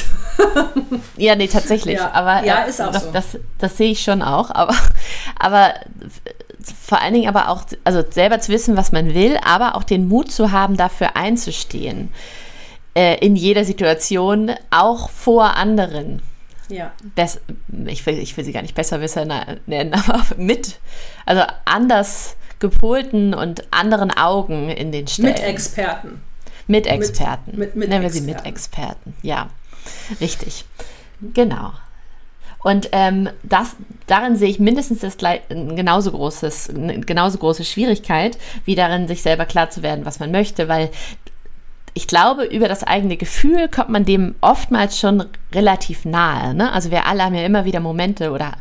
ja, 1.16 1.34
nee, 1.34 1.48
tatsächlich. 1.48 1.96
Ja, 1.96 2.12
aber 2.12 2.44
ja, 2.44 2.62
ist 2.62 2.80
auch 2.80 2.92
das, 2.92 3.04
so. 3.04 3.10
das, 3.12 3.24
das, 3.58 3.76
sehe 3.76 3.90
ich 3.90 4.02
schon 4.02 4.22
auch. 4.22 4.50
Aber, 4.50 4.74
aber 5.38 5.74
vor 6.80 7.00
allen 7.00 7.14
Dingen 7.14 7.28
aber 7.28 7.48
auch, 7.48 7.62
also 7.84 8.02
selber 8.08 8.40
zu 8.40 8.52
wissen, 8.52 8.76
was 8.76 8.92
man 8.92 9.14
will, 9.14 9.38
aber 9.44 9.74
auch 9.74 9.82
den 9.82 10.08
Mut 10.08 10.30
zu 10.30 10.52
haben, 10.52 10.76
dafür 10.76 11.16
einzustehen. 11.16 12.12
Äh, 12.96 13.18
in 13.18 13.36
jeder 13.36 13.64
Situation, 13.64 14.52
auch 14.70 15.10
vor 15.10 15.56
anderen. 15.56 16.22
Ja. 16.68 16.92
Bess 17.14 17.40
ich, 17.86 18.04
will, 18.06 18.18
ich 18.18 18.36
will 18.36 18.44
sie 18.44 18.52
gar 18.52 18.62
nicht 18.62 18.74
besserwisser 18.74 19.24
nennen, 19.66 19.94
aber 20.08 20.24
mit, 20.36 20.80
also 21.26 21.42
anders 21.64 22.36
gepolten 22.58 23.34
und 23.34 23.64
anderen 23.70 24.10
Augen 24.10 24.70
in 24.70 24.92
den 24.92 25.06
Stellen. 25.06 25.28
Mit 25.28 25.40
Experten. 25.40 26.22
Mit 26.66 26.86
Experten. 26.86 27.50
Mit, 27.50 27.58
mit, 27.58 27.76
mit 27.76 27.88
Nennen 27.90 28.02
wir 28.02 28.10
sie 28.10 28.22
mit 28.22 28.44
Experten. 28.46 29.14
Ja, 29.22 29.50
richtig. 30.20 30.64
Genau. 31.34 31.72
Und 32.62 32.88
ähm, 32.90 33.28
das, 33.44 33.76
darin 34.08 34.34
sehe 34.34 34.48
ich 34.48 34.58
mindestens 34.58 35.00
das 35.00 35.18
genauso 35.18 36.10
großes, 36.10 36.70
genauso 37.06 37.38
große 37.38 37.64
Schwierigkeit, 37.64 38.38
wie 38.64 38.74
darin, 38.74 39.06
sich 39.06 39.22
selber 39.22 39.44
klar 39.44 39.70
zu 39.70 39.84
werden, 39.84 40.04
was 40.04 40.18
man 40.18 40.32
möchte, 40.32 40.66
weil 40.66 40.90
ich 41.96 42.06
glaube, 42.06 42.44
über 42.44 42.68
das 42.68 42.82
eigene 42.82 43.16
Gefühl 43.16 43.68
kommt 43.68 43.88
man 43.88 44.04
dem 44.04 44.34
oftmals 44.42 44.98
schon 44.98 45.24
relativ 45.54 46.04
nahe. 46.04 46.52
Ne? 46.52 46.70
Also 46.70 46.90
wir 46.90 47.06
alle 47.06 47.24
haben 47.24 47.34
ja 47.34 47.42
immer 47.42 47.64
wieder 47.64 47.80
Momente 47.80 48.32
oder 48.32 48.52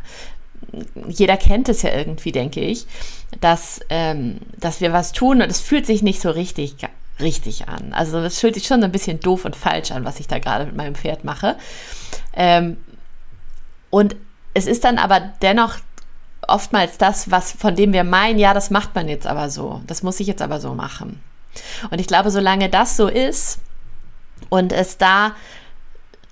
jeder 1.06 1.36
kennt 1.36 1.68
es 1.68 1.82
ja 1.82 1.92
irgendwie, 1.94 2.32
denke 2.32 2.60
ich, 2.60 2.86
dass, 3.42 3.80
ähm, 3.90 4.38
dass 4.58 4.80
wir 4.80 4.94
was 4.94 5.12
tun 5.12 5.42
und 5.42 5.50
es 5.50 5.60
fühlt 5.60 5.84
sich 5.84 6.02
nicht 6.02 6.22
so 6.22 6.30
richtig, 6.30 6.76
richtig 7.20 7.68
an. 7.68 7.92
Also 7.92 8.20
es 8.20 8.40
fühlt 8.40 8.54
sich 8.54 8.66
schon 8.66 8.82
ein 8.82 8.90
bisschen 8.90 9.20
doof 9.20 9.44
und 9.44 9.54
falsch 9.54 9.90
an, 9.90 10.06
was 10.06 10.18
ich 10.18 10.28
da 10.28 10.38
gerade 10.38 10.64
mit 10.64 10.76
meinem 10.76 10.94
Pferd 10.94 11.24
mache. 11.24 11.56
Ähm, 12.32 12.78
und 13.90 14.16
es 14.54 14.66
ist 14.66 14.84
dann 14.84 14.96
aber 14.96 15.20
dennoch 15.42 15.74
oftmals 16.48 16.96
das, 16.96 17.30
was 17.30 17.52
von 17.52 17.76
dem 17.76 17.92
wir 17.92 18.04
meinen, 18.04 18.38
ja, 18.38 18.54
das 18.54 18.70
macht 18.70 18.94
man 18.94 19.08
jetzt 19.08 19.26
aber 19.26 19.50
so, 19.50 19.82
das 19.86 20.02
muss 20.02 20.20
ich 20.20 20.26
jetzt 20.26 20.40
aber 20.40 20.58
so 20.58 20.72
machen. 20.72 21.20
Und 21.90 22.00
ich 22.00 22.06
glaube, 22.06 22.30
solange 22.30 22.68
das 22.68 22.96
so 22.96 23.08
ist 23.08 23.58
und 24.48 24.72
es 24.72 24.98
da 24.98 25.34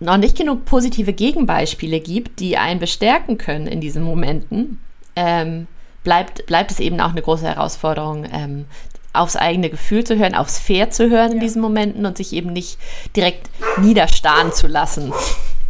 noch 0.01 0.17
nicht 0.17 0.37
genug 0.37 0.65
positive 0.65 1.13
Gegenbeispiele 1.13 2.01
gibt, 2.01 2.41
die 2.41 2.57
einen 2.57 2.81
bestärken 2.81 3.39
können 3.39 3.67
in 3.67 3.81
diesen 3.81 4.03
Momenten, 4.03 4.81
ähm, 5.17 5.67
bleibt, 6.03 6.47
bleibt 6.47 6.71
es 6.71 6.81
eben 6.81 7.01
auch 7.01 7.11
eine 7.11 7.23
große 7.23 7.47
Herausforderung, 7.47 8.27
ähm, 8.31 8.67
aufs 9.13 9.37
eigene 9.37 9.71
Gefühl 9.71 10.05
zu 10.05 10.19
hören, 10.19 10.35
aufs 10.35 10.59
Pferd 10.59 10.93
zu 10.93 11.09
hören 11.09 11.33
in 11.33 11.41
diesen 11.41 11.63
Momenten 11.63 12.05
und 12.05 12.17
sich 12.17 12.33
eben 12.33 12.53
nicht 12.53 12.79
direkt 13.15 13.49
niederstarren 13.79 14.53
zu 14.53 14.67
lassen 14.67 15.13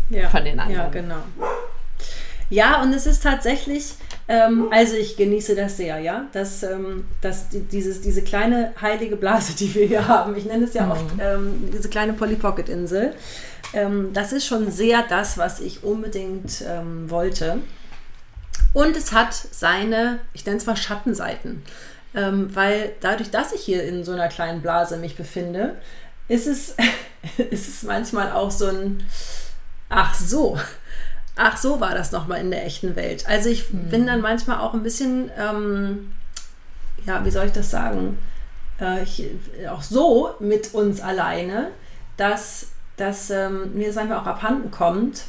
ja. 0.08 0.28
von 0.30 0.44
den 0.44 0.58
anderen. 0.58 0.80
Ja, 0.80 0.88
genau. 0.88 1.22
Ja, 2.50 2.82
und 2.82 2.92
es 2.92 3.06
ist 3.06 3.22
tatsächlich, 3.22 3.94
ähm, 4.26 4.68
also 4.70 4.96
ich 4.96 5.16
genieße 5.16 5.54
das 5.54 5.76
sehr, 5.76 5.98
ja, 5.98 6.26
dass, 6.32 6.62
ähm, 6.62 7.04
dass 7.20 7.50
die, 7.50 7.60
dieses, 7.60 8.00
diese 8.00 8.22
kleine 8.22 8.72
heilige 8.80 9.16
Blase, 9.16 9.54
die 9.54 9.74
wir 9.74 9.87
hier 9.87 10.08
haben, 10.08 10.37
ich 10.37 10.46
nenne 10.46 10.64
es 10.64 10.74
ja 10.74 10.87
mhm. 10.87 10.90
oft 10.90 11.04
ähm, 11.20 11.70
diese 11.72 11.88
kleine 11.88 12.14
Polly 12.14 12.37
Pocket 12.37 12.68
Insel, 12.68 13.14
ähm, 13.74 14.12
das 14.12 14.32
ist 14.32 14.46
schon 14.46 14.70
sehr 14.70 15.02
das, 15.08 15.37
was 15.37 15.60
ich 15.60 15.84
unbedingt 15.84 16.64
ähm, 16.66 17.10
wollte. 17.10 17.58
Und 18.72 18.96
es 18.96 19.12
hat 19.12 19.34
seine, 19.34 20.20
ich 20.32 20.44
nenne 20.46 20.56
es 20.56 20.66
mal 20.66 20.76
Schattenseiten, 20.76 21.62
ähm, 22.14 22.54
weil 22.54 22.92
dadurch, 23.00 23.30
dass 23.30 23.52
ich 23.52 23.60
hier 23.60 23.84
in 23.84 24.04
so 24.04 24.12
einer 24.12 24.28
kleinen 24.28 24.62
Blase 24.62 24.96
mich 24.96 25.16
befinde, 25.16 25.76
ist 26.28 26.46
es, 26.46 26.76
ist 27.50 27.68
es 27.68 27.82
manchmal 27.82 28.32
auch 28.32 28.50
so 28.50 28.66
ein, 28.66 29.04
ach 29.90 30.14
so, 30.14 30.58
ach 31.36 31.56
so 31.56 31.80
war 31.80 31.94
das 31.94 32.12
nochmal 32.12 32.40
in 32.40 32.50
der 32.50 32.64
echten 32.64 32.96
Welt. 32.96 33.26
Also 33.28 33.48
ich 33.48 33.72
mhm. 33.72 33.88
bin 33.90 34.06
dann 34.06 34.20
manchmal 34.20 34.58
auch 34.58 34.74
ein 34.74 34.82
bisschen, 34.82 35.30
ähm, 35.38 36.12
ja, 37.06 37.24
wie 37.24 37.30
soll 37.30 37.46
ich 37.46 37.52
das 37.52 37.70
sagen, 37.70 38.18
äh, 38.80 39.02
ich, 39.02 39.30
auch 39.68 39.82
so 39.82 40.34
mit 40.38 40.74
uns 40.74 41.00
alleine, 41.00 41.70
dass, 42.16 42.68
dass 42.96 43.30
ähm, 43.30 43.74
mir 43.74 43.88
das 43.88 43.96
manchmal 43.96 44.18
auch 44.18 44.26
abhanden 44.26 44.70
kommt, 44.70 45.24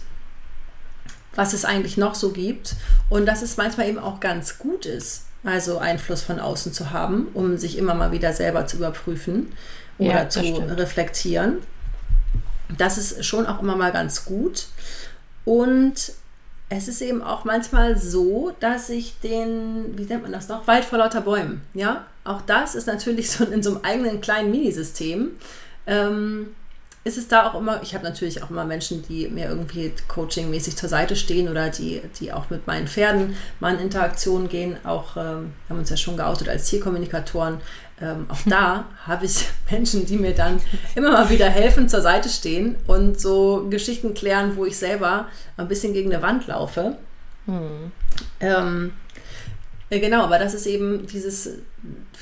was 1.35 1.53
es 1.53 1.65
eigentlich 1.65 1.97
noch 1.97 2.15
so 2.15 2.31
gibt 2.31 2.75
und 3.09 3.25
dass 3.25 3.41
es 3.41 3.57
manchmal 3.57 3.89
eben 3.89 3.99
auch 3.99 4.19
ganz 4.19 4.57
gut 4.57 4.85
ist, 4.85 5.25
also 5.43 5.79
Einfluss 5.79 6.21
von 6.21 6.39
außen 6.39 6.71
zu 6.71 6.91
haben, 6.91 7.27
um 7.33 7.57
sich 7.57 7.77
immer 7.77 7.93
mal 7.93 8.11
wieder 8.11 8.31
selber 8.33 8.67
zu 8.67 8.77
überprüfen 8.77 9.53
oder 9.97 10.23
ja, 10.23 10.29
zu 10.29 10.39
stimmt. 10.39 10.77
reflektieren. 10.77 11.57
Das 12.77 12.97
ist 12.97 13.25
schon 13.25 13.45
auch 13.45 13.61
immer 13.61 13.75
mal 13.75 13.91
ganz 13.91 14.25
gut. 14.25 14.67
Und 15.45 16.13
es 16.69 16.88
ist 16.88 17.01
eben 17.01 17.21
auch 17.21 17.45
manchmal 17.45 17.97
so, 17.97 18.51
dass 18.60 18.89
ich 18.89 19.19
den, 19.19 19.97
wie 19.97 20.03
nennt 20.03 20.23
man 20.23 20.31
das 20.31 20.49
noch, 20.49 20.67
Wald 20.67 20.84
vor 20.84 20.97
lauter 20.97 21.21
Bäumen, 21.21 21.62
ja, 21.73 22.05
auch 22.23 22.41
das 22.41 22.75
ist 22.75 22.88
natürlich 22.88 23.31
so 23.31 23.45
in 23.45 23.63
so 23.63 23.71
einem 23.71 23.81
eigenen 23.84 24.21
kleinen 24.21 24.51
Minisystem. 24.51 25.31
Ähm, 25.88 26.55
ist 27.03 27.19
es 27.19 27.27
da 27.27 27.47
auch 27.47 27.53
immer, 27.53 27.84
ich 27.84 27.93
habe 27.93 28.03
natürlich 28.03 28.41
auch 28.41 28.49
immer 28.49 28.65
Menschen, 28.65 29.03
die 29.03 29.27
mir 29.27 29.47
irgendwie 29.47 29.93
coachingmäßig 30.08 30.75
zur 30.75 30.89
Seite 30.89 31.15
stehen 31.15 31.47
oder 31.47 31.69
die, 31.69 32.01
die 32.19 32.34
auch 32.34 32.49
mit 32.49 32.65
meinen 32.65 32.88
Pferden 32.88 33.38
mal 33.60 33.75
in 33.75 33.79
Interaktion 33.79 34.49
gehen. 34.49 34.84
Auch, 34.84 35.15
ähm, 35.15 35.53
haben 35.69 35.77
uns 35.77 35.91
ja 35.91 35.97
schon 35.97 36.17
geoutet 36.17 36.49
als 36.49 36.67
Tierkommunikatoren. 36.67 37.60
Ähm, 38.01 38.25
auch 38.29 38.41
da 38.45 38.86
habe 39.05 39.25
ich 39.25 39.47
Menschen, 39.71 40.05
die 40.05 40.17
mir 40.17 40.34
dann 40.34 40.62
immer 40.95 41.12
mal 41.12 41.29
wieder 41.29 41.49
helfen, 41.49 41.88
zur 41.88 42.01
Seite 42.01 42.29
stehen 42.29 42.75
und 42.88 43.19
so 43.19 43.67
Geschichten 43.69 44.13
klären, 44.13 44.55
wo 44.58 44.65
ich 44.65 44.77
selber 44.77 45.27
ein 45.58 45.67
bisschen 45.67 45.93
gegen 45.93 46.13
eine 46.13 46.21
Wand 46.21 46.47
laufe. 46.47 46.97
Hm. 47.45 47.91
Ähm, 48.39 48.93
äh, 49.89 49.99
genau, 49.99 50.23
aber 50.23 50.39
das 50.39 50.53
ist 50.53 50.65
eben 50.65 51.08
dieses, 51.08 51.49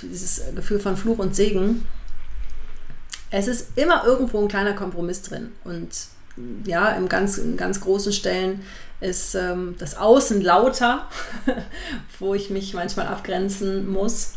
dieses 0.02 0.44
Gefühl 0.54 0.80
von 0.80 0.98
Fluch 0.98 1.18
und 1.20 1.36
Segen 1.36 1.86
es 3.36 3.48
ist 3.48 3.70
immer 3.78 4.06
irgendwo 4.06 4.40
ein 4.40 4.48
kleiner 4.48 4.74
Kompromiss 4.74 5.24
drin. 5.24 5.54
Und 5.64 5.90
ja, 6.66 6.90
im 6.90 7.10
ganz, 7.10 7.40
in 7.40 7.58
ganz 7.58 7.82
großen 7.82 8.14
Stellen 8.14 8.62
ist 9.02 9.34
ähm, 9.34 9.76
das 9.80 9.98
Außen 9.98 10.40
lauter, 10.40 11.10
wo 12.20 12.36
ich 12.36 12.52
mich 12.52 12.76
manchmal 12.76 13.08
abgrenzen 13.08 13.92
muss. 13.92 14.34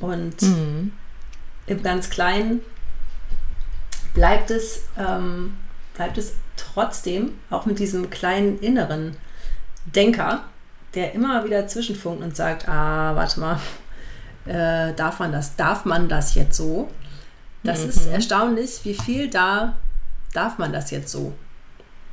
Und 0.00 0.42
mhm. 0.42 0.92
im 1.66 1.82
ganz 1.82 2.10
Kleinen 2.10 2.60
bleibt 4.14 4.50
es, 4.50 4.82
ähm, 4.96 5.56
bleibt 5.94 6.18
es 6.18 6.34
trotzdem 6.56 7.32
auch 7.50 7.66
mit 7.66 7.78
diesem 7.78 8.10
kleinen 8.10 8.58
inneren 8.60 9.16
Denker, 9.86 10.44
der 10.94 11.12
immer 11.12 11.44
wieder 11.44 11.66
zwischenfunkt 11.66 12.22
und 12.22 12.36
sagt, 12.36 12.68
ah, 12.68 13.14
warte 13.14 13.40
mal, 13.40 13.60
äh, 14.46 14.92
darf 14.94 15.18
man 15.18 15.32
das, 15.32 15.56
darf 15.56 15.84
man 15.84 16.08
das 16.08 16.34
jetzt 16.34 16.56
so? 16.56 16.88
Das 17.62 17.82
mhm. 17.82 17.88
ist 17.90 18.06
erstaunlich, 18.06 18.80
wie 18.84 18.94
viel 18.94 19.28
da 19.28 19.76
darf 20.32 20.58
man 20.58 20.72
das 20.72 20.90
jetzt 20.90 21.10
so? 21.10 21.34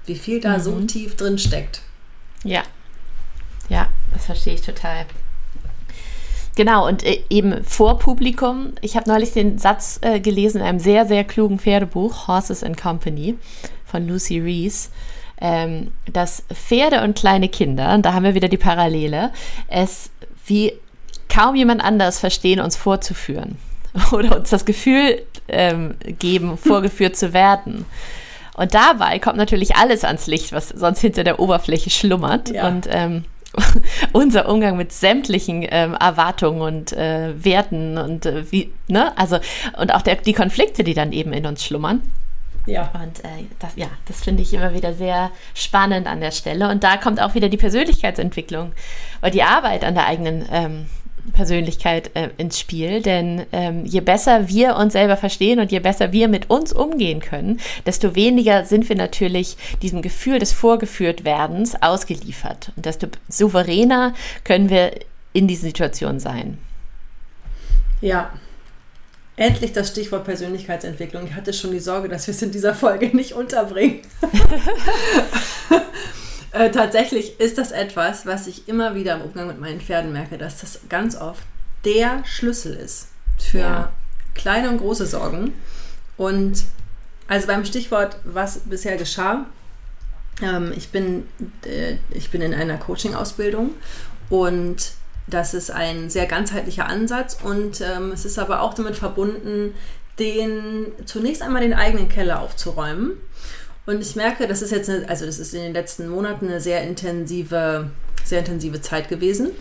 Wie 0.06 0.16
viel 0.16 0.40
da 0.40 0.58
mhm. 0.58 0.62
so 0.62 0.82
tief 0.82 1.16
drin 1.16 1.38
steckt. 1.38 1.82
Ja. 2.44 2.64
Ja, 3.70 3.90
das 4.14 4.26
verstehe 4.26 4.54
ich 4.54 4.62
total. 4.62 5.06
Genau, 6.56 6.88
und 6.88 7.04
äh, 7.04 7.22
eben 7.30 7.64
vor 7.64 8.00
Publikum, 8.00 8.74
ich 8.82 8.96
habe 8.96 9.10
neulich 9.10 9.34
den 9.34 9.58
Satz 9.58 10.00
äh, 10.02 10.20
gelesen 10.20 10.62
in 10.62 10.68
einem 10.68 10.80
sehr, 10.80 11.06
sehr 11.06 11.24
klugen 11.24 11.60
Pferdebuch, 11.60 12.28
Horses 12.28 12.64
and 12.64 12.78
Company 12.78 13.36
von 13.86 14.08
Lucy 14.08 14.40
Rees, 14.40 14.90
ähm, 15.42 15.92
dass 16.12 16.44
Pferde 16.54 17.04
und 17.04 17.18
kleine 17.18 17.50
Kinder, 17.50 17.98
da 17.98 18.14
haben 18.14 18.24
wir 18.24 18.36
wieder 18.36 18.48
die 18.48 18.58
Parallele, 18.58 19.32
es 19.68 20.10
wie 20.46 20.74
kaum 21.28 21.56
jemand 21.56 21.84
anders 21.84 22.20
verstehen, 22.20 22.62
uns 22.62 22.78
vorzuführen 22.78 23.58
oder 24.12 24.38
uns 24.38 24.50
das 24.50 24.66
Gefühl 24.66 25.24
ähm, 25.50 25.96
geben, 26.20 26.58
vorgeführt 26.62 27.18
zu 27.18 27.34
werden. 27.34 27.86
Und 28.56 28.74
dabei 28.74 29.20
kommt 29.20 29.36
natürlich 29.36 29.76
alles 29.76 30.06
ans 30.06 30.28
Licht, 30.28 30.54
was 30.54 30.70
sonst 30.70 31.02
hinter 31.02 31.26
der 31.26 31.42
Oberfläche 31.42 31.90
schlummert. 31.90 32.52
Ja. 32.52 32.70
Und 32.70 32.88
ähm, 32.90 33.26
unser 34.12 34.50
Umgang 34.50 34.78
mit 34.78 34.92
sämtlichen 34.92 35.66
ähm, 35.70 35.94
Erwartungen 35.94 36.62
und 36.62 36.94
äh, 36.94 37.34
Werten 37.44 37.98
und 37.98 38.26
äh, 38.26 38.52
wie, 38.52 38.72
ne, 38.88 39.18
also 39.18 39.40
und 39.78 39.94
auch 39.94 40.02
der, 40.02 40.16
die 40.16 40.34
Konflikte, 40.34 40.84
die 40.84 40.94
dann 40.94 41.12
eben 41.12 41.34
in 41.34 41.46
uns 41.46 41.64
schlummern. 41.64 42.02
Ja. 42.66 42.92
Und 42.94 43.24
äh, 43.24 43.46
das, 43.60 43.76
ja, 43.76 43.88
das 44.08 44.24
finde 44.24 44.42
ich 44.42 44.54
immer 44.54 44.74
wieder 44.74 44.94
sehr 44.94 45.32
spannend 45.54 46.08
an 46.08 46.20
der 46.20 46.32
Stelle. 46.32 46.70
Und 46.70 46.84
da 46.84 46.98
kommt 46.98 47.22
auch 47.22 47.36
wieder 47.36 47.50
die 47.50 47.58
Persönlichkeitsentwicklung, 47.58 48.72
weil 49.22 49.32
die 49.32 49.44
Arbeit 49.44 49.84
an 49.84 49.94
der 49.94 50.08
eigenen 50.08 50.46
ähm, 50.52 50.88
Persönlichkeit 51.34 52.12
äh, 52.16 52.30
ins 52.38 52.60
Spiel, 52.60 53.02
denn 53.02 53.46
ähm, 53.52 53.86
je 53.86 54.02
besser 54.02 54.48
wir 54.48 54.76
uns 54.76 54.94
selber 54.94 55.18
verstehen 55.18 55.60
und 55.60 55.72
je 55.72 55.80
besser 55.80 56.12
wir 56.12 56.28
mit 56.28 56.50
uns 56.50 56.74
umgehen 56.74 57.20
können, 57.20 57.60
desto 57.86 58.16
weniger 58.16 58.66
sind 58.66 58.90
wir 58.90 58.96
natürlich 58.96 59.58
diesem 59.82 60.02
Gefühl 60.02 60.40
des 60.40 60.54
Vorgeführtwerdens 60.54 61.82
ausgeliefert 61.82 62.72
und 62.76 62.86
desto 62.86 63.08
souveräner 63.30 64.14
können 64.44 64.70
wir 64.70 64.92
in 65.34 65.48
diesen 65.48 65.68
Situationen 65.68 66.20
sein. 66.20 66.58
Ja, 68.02 68.32
Endlich 69.38 69.74
das 69.74 69.90
Stichwort 69.90 70.24
Persönlichkeitsentwicklung. 70.24 71.26
Ich 71.26 71.34
hatte 71.34 71.52
schon 71.52 71.72
die 71.72 71.80
Sorge, 71.80 72.08
dass 72.08 72.26
wir 72.26 72.34
es 72.34 72.42
in 72.42 72.52
dieser 72.52 72.74
Folge 72.74 73.16
nicht 73.16 73.34
unterbringen. 73.34 74.00
Äh, 76.56 76.72
tatsächlich 76.72 77.38
ist 77.42 77.58
das 77.58 77.74
etwas, 77.74 78.26
was 78.26 78.48
ich 78.48 78.70
immer 78.70 78.96
wieder 78.96 79.16
im 79.16 79.24
Umgang 79.24 79.48
mit 79.48 79.60
meinen 79.60 79.82
Pferden 79.82 80.14
merke, 80.14 80.38
dass 80.38 80.62
das 80.62 80.80
ganz 80.88 81.18
oft 81.18 81.44
der 81.84 82.24
Schlüssel 82.24 82.74
ist 82.74 83.10
für 83.38 83.60
ja. 83.60 83.94
kleine 84.36 84.70
und 84.70 84.78
große 84.78 85.06
Sorgen. 85.06 85.54
Und 86.16 86.64
also 87.28 87.48
beim 87.48 87.66
Stichwort, 87.66 88.20
was 88.24 88.60
bisher 88.60 88.96
geschah, 88.96 89.46
ähm, 90.42 90.72
ich, 90.78 90.92
bin, 90.92 91.28
äh, 91.66 91.98
ich 92.12 92.32
bin 92.32 92.42
in 92.42 92.54
einer 92.54 92.78
Coaching-Ausbildung 92.78 93.72
und 94.30 94.94
das 95.28 95.54
ist 95.54 95.72
ein 95.72 96.10
sehr 96.10 96.26
ganzheitlicher 96.26 96.88
Ansatz 96.88 97.38
und 97.44 97.82
ähm, 97.82 98.14
es 98.14 98.24
ist 98.24 98.40
aber 98.40 98.62
auch 98.62 98.74
damit 98.74 98.96
verbunden, 98.96 99.74
den 100.20 100.94
zunächst 101.04 101.42
einmal 101.42 101.64
den 101.64 101.74
eigenen 101.74 102.08
Keller 102.08 102.42
aufzuräumen. 102.42 103.18
Und 103.86 104.02
ich 104.02 104.16
merke, 104.16 104.48
das 104.48 104.62
ist 104.62 104.72
jetzt, 104.72 104.90
eine, 104.90 105.08
also 105.08 105.26
das 105.26 105.40
ist 105.40 105.54
in 105.54 105.62
den 105.62 105.74
letzten 105.74 106.08
Monaten 106.10 106.48
eine 106.48 106.60
sehr 106.60 106.82
intensive, 106.84 107.90
sehr 108.24 108.40
intensive 108.40 108.82
Zeit 108.82 109.10
gewesen. 109.10 109.52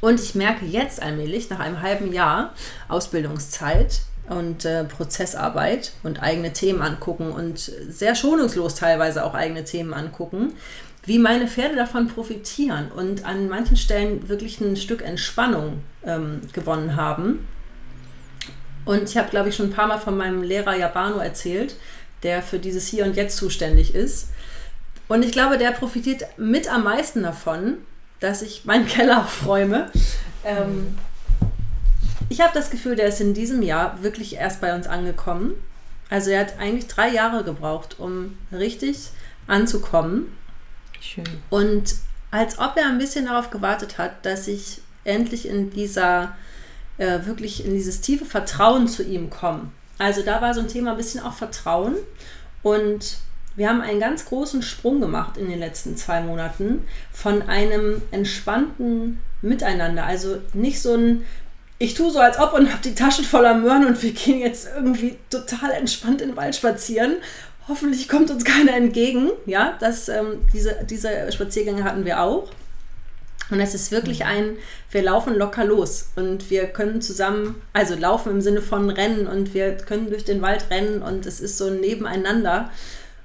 Und 0.00 0.20
ich 0.20 0.34
merke 0.34 0.64
jetzt 0.64 1.02
allmählich, 1.02 1.50
nach 1.50 1.58
einem 1.58 1.82
halben 1.82 2.12
Jahr 2.12 2.54
Ausbildungszeit 2.88 4.02
und 4.28 4.64
äh, 4.64 4.84
Prozessarbeit 4.84 5.92
und 6.02 6.22
eigene 6.22 6.52
Themen 6.52 6.82
angucken 6.82 7.32
und 7.32 7.58
sehr 7.58 8.14
schonungslos 8.14 8.74
teilweise 8.74 9.24
auch 9.24 9.34
eigene 9.34 9.64
Themen 9.64 9.94
angucken, 9.94 10.52
wie 11.04 11.18
meine 11.18 11.48
Pferde 11.48 11.74
davon 11.74 12.06
profitieren 12.08 12.92
und 12.94 13.24
an 13.24 13.48
manchen 13.48 13.76
Stellen 13.76 14.28
wirklich 14.28 14.60
ein 14.60 14.76
Stück 14.76 15.02
Entspannung 15.02 15.82
ähm, 16.04 16.42
gewonnen 16.52 16.96
haben. 16.96 17.48
Und 18.84 19.08
ich 19.08 19.16
habe, 19.16 19.30
glaube 19.30 19.48
ich, 19.48 19.56
schon 19.56 19.66
ein 19.66 19.72
paar 19.72 19.86
Mal 19.86 19.98
von 19.98 20.16
meinem 20.16 20.42
Lehrer 20.42 20.76
Yabano 20.76 21.18
erzählt, 21.18 21.76
der 22.22 22.42
für 22.42 22.58
dieses 22.58 22.86
Hier 22.86 23.04
und 23.04 23.16
Jetzt 23.16 23.36
zuständig 23.36 23.94
ist. 23.94 24.28
Und 25.08 25.24
ich 25.24 25.32
glaube, 25.32 25.58
der 25.58 25.70
profitiert 25.70 26.22
mit 26.36 26.72
am 26.72 26.84
meisten 26.84 27.22
davon, 27.22 27.78
dass 28.20 28.42
ich 28.42 28.64
meinen 28.64 28.86
Keller 28.88 29.24
aufräume. 29.24 29.90
Ähm, 30.44 30.98
ich 32.28 32.40
habe 32.40 32.52
das 32.52 32.70
Gefühl, 32.70 32.96
der 32.96 33.08
ist 33.08 33.20
in 33.20 33.34
diesem 33.34 33.62
Jahr 33.62 34.02
wirklich 34.02 34.36
erst 34.36 34.60
bei 34.60 34.74
uns 34.74 34.86
angekommen. 34.86 35.54
Also 36.10 36.30
er 36.30 36.40
hat 36.40 36.58
eigentlich 36.58 36.86
drei 36.86 37.10
Jahre 37.10 37.44
gebraucht, 37.44 37.96
um 37.98 38.36
richtig 38.52 39.10
anzukommen. 39.46 40.36
Schön. 41.00 41.24
Und 41.50 41.94
als 42.30 42.58
ob 42.58 42.76
er 42.76 42.86
ein 42.86 42.98
bisschen 42.98 43.26
darauf 43.26 43.50
gewartet 43.50 43.98
hat, 43.98 44.24
dass 44.24 44.48
ich 44.48 44.80
endlich 45.04 45.48
in 45.48 45.70
dieser, 45.70 46.36
äh, 46.98 47.24
wirklich 47.24 47.64
in 47.64 47.72
dieses 47.72 48.00
tiefe 48.00 48.24
Vertrauen 48.24 48.88
zu 48.88 49.02
ihm 49.02 49.30
komme. 49.30 49.70
Also 49.98 50.22
da 50.22 50.40
war 50.40 50.54
so 50.54 50.60
ein 50.60 50.68
Thema 50.68 50.92
ein 50.92 50.96
bisschen 50.96 51.22
auch 51.22 51.34
Vertrauen. 51.34 51.96
Und 52.62 53.18
wir 53.56 53.68
haben 53.68 53.80
einen 53.80 54.00
ganz 54.00 54.24
großen 54.26 54.62
Sprung 54.62 55.00
gemacht 55.00 55.36
in 55.36 55.48
den 55.48 55.58
letzten 55.58 55.96
zwei 55.96 56.20
Monaten 56.20 56.86
von 57.12 57.42
einem 57.42 58.02
entspannten 58.10 59.20
Miteinander. 59.42 60.04
Also 60.04 60.38
nicht 60.54 60.80
so 60.80 60.94
ein, 60.94 61.24
ich 61.78 61.94
tue 61.94 62.10
so 62.10 62.18
als 62.20 62.38
ob 62.38 62.52
und 62.52 62.70
habe 62.70 62.82
die 62.82 62.94
Taschen 62.94 63.24
voller 63.24 63.54
Möhren 63.54 63.86
und 63.86 64.02
wir 64.02 64.12
gehen 64.12 64.40
jetzt 64.40 64.68
irgendwie 64.74 65.16
total 65.30 65.72
entspannt 65.72 66.20
in 66.20 66.30
den 66.30 66.36
Wald 66.36 66.54
spazieren 66.54 67.16
hoffentlich 67.68 68.08
kommt 68.08 68.30
uns 68.30 68.44
keiner 68.44 68.74
entgegen. 68.74 69.30
Ja, 69.46 69.76
das, 69.78 70.08
ähm, 70.08 70.46
diese, 70.52 70.84
diese 70.88 71.30
Spaziergänge 71.30 71.84
hatten 71.84 72.04
wir 72.04 72.22
auch. 72.22 72.50
Und 73.50 73.60
es 73.60 73.74
ist 73.74 73.90
wirklich 73.90 74.24
ein, 74.24 74.56
wir 74.90 75.02
laufen 75.02 75.34
locker 75.34 75.64
los 75.64 76.10
und 76.16 76.50
wir 76.50 76.66
können 76.66 77.00
zusammen, 77.00 77.62
also 77.72 77.94
laufen 77.94 78.32
im 78.32 78.40
Sinne 78.40 78.60
von 78.60 78.90
rennen 78.90 79.26
und 79.26 79.54
wir 79.54 79.76
können 79.76 80.10
durch 80.10 80.24
den 80.24 80.42
Wald 80.42 80.66
rennen 80.70 81.02
und 81.02 81.24
es 81.26 81.40
ist 81.40 81.56
so 81.58 81.68
ein 81.68 81.80
Nebeneinander. 81.80 82.70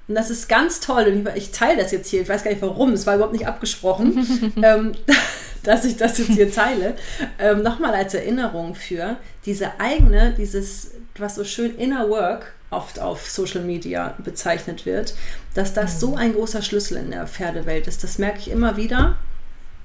Und 0.07 0.15
das 0.15 0.29
ist 0.29 0.49
ganz 0.49 0.79
toll. 0.79 1.05
Und 1.05 1.27
ich, 1.29 1.35
ich 1.35 1.51
teile 1.51 1.81
das 1.81 1.91
jetzt 1.91 2.09
hier. 2.09 2.21
Ich 2.21 2.29
weiß 2.29 2.43
gar 2.43 2.51
nicht 2.51 2.61
warum. 2.61 2.91
Es 2.93 3.07
war 3.07 3.15
überhaupt 3.15 3.33
nicht 3.33 3.47
abgesprochen, 3.47 4.53
ähm, 4.63 4.93
dass 5.63 5.85
ich 5.85 5.97
das 5.97 6.17
jetzt 6.17 6.31
hier 6.31 6.51
teile. 6.51 6.95
Ähm, 7.39 7.61
Nochmal 7.63 7.93
als 7.93 8.13
Erinnerung 8.13 8.75
für 8.75 9.17
diese 9.45 9.79
eigene, 9.79 10.33
dieses, 10.37 10.91
was 11.17 11.35
so 11.35 11.43
schön 11.43 11.75
Inner 11.75 12.09
Work 12.09 12.53
oft 12.69 12.99
auf 12.99 13.29
Social 13.29 13.61
Media 13.61 14.15
bezeichnet 14.23 14.85
wird, 14.85 15.13
dass 15.53 15.73
das 15.73 15.95
mhm. 15.95 15.99
so 15.99 16.15
ein 16.15 16.33
großer 16.33 16.61
Schlüssel 16.61 16.97
in 16.97 17.11
der 17.11 17.27
Pferdewelt 17.27 17.87
ist. 17.87 18.03
Das 18.03 18.17
merke 18.17 18.39
ich 18.39 18.49
immer 18.49 18.77
wieder. 18.77 19.17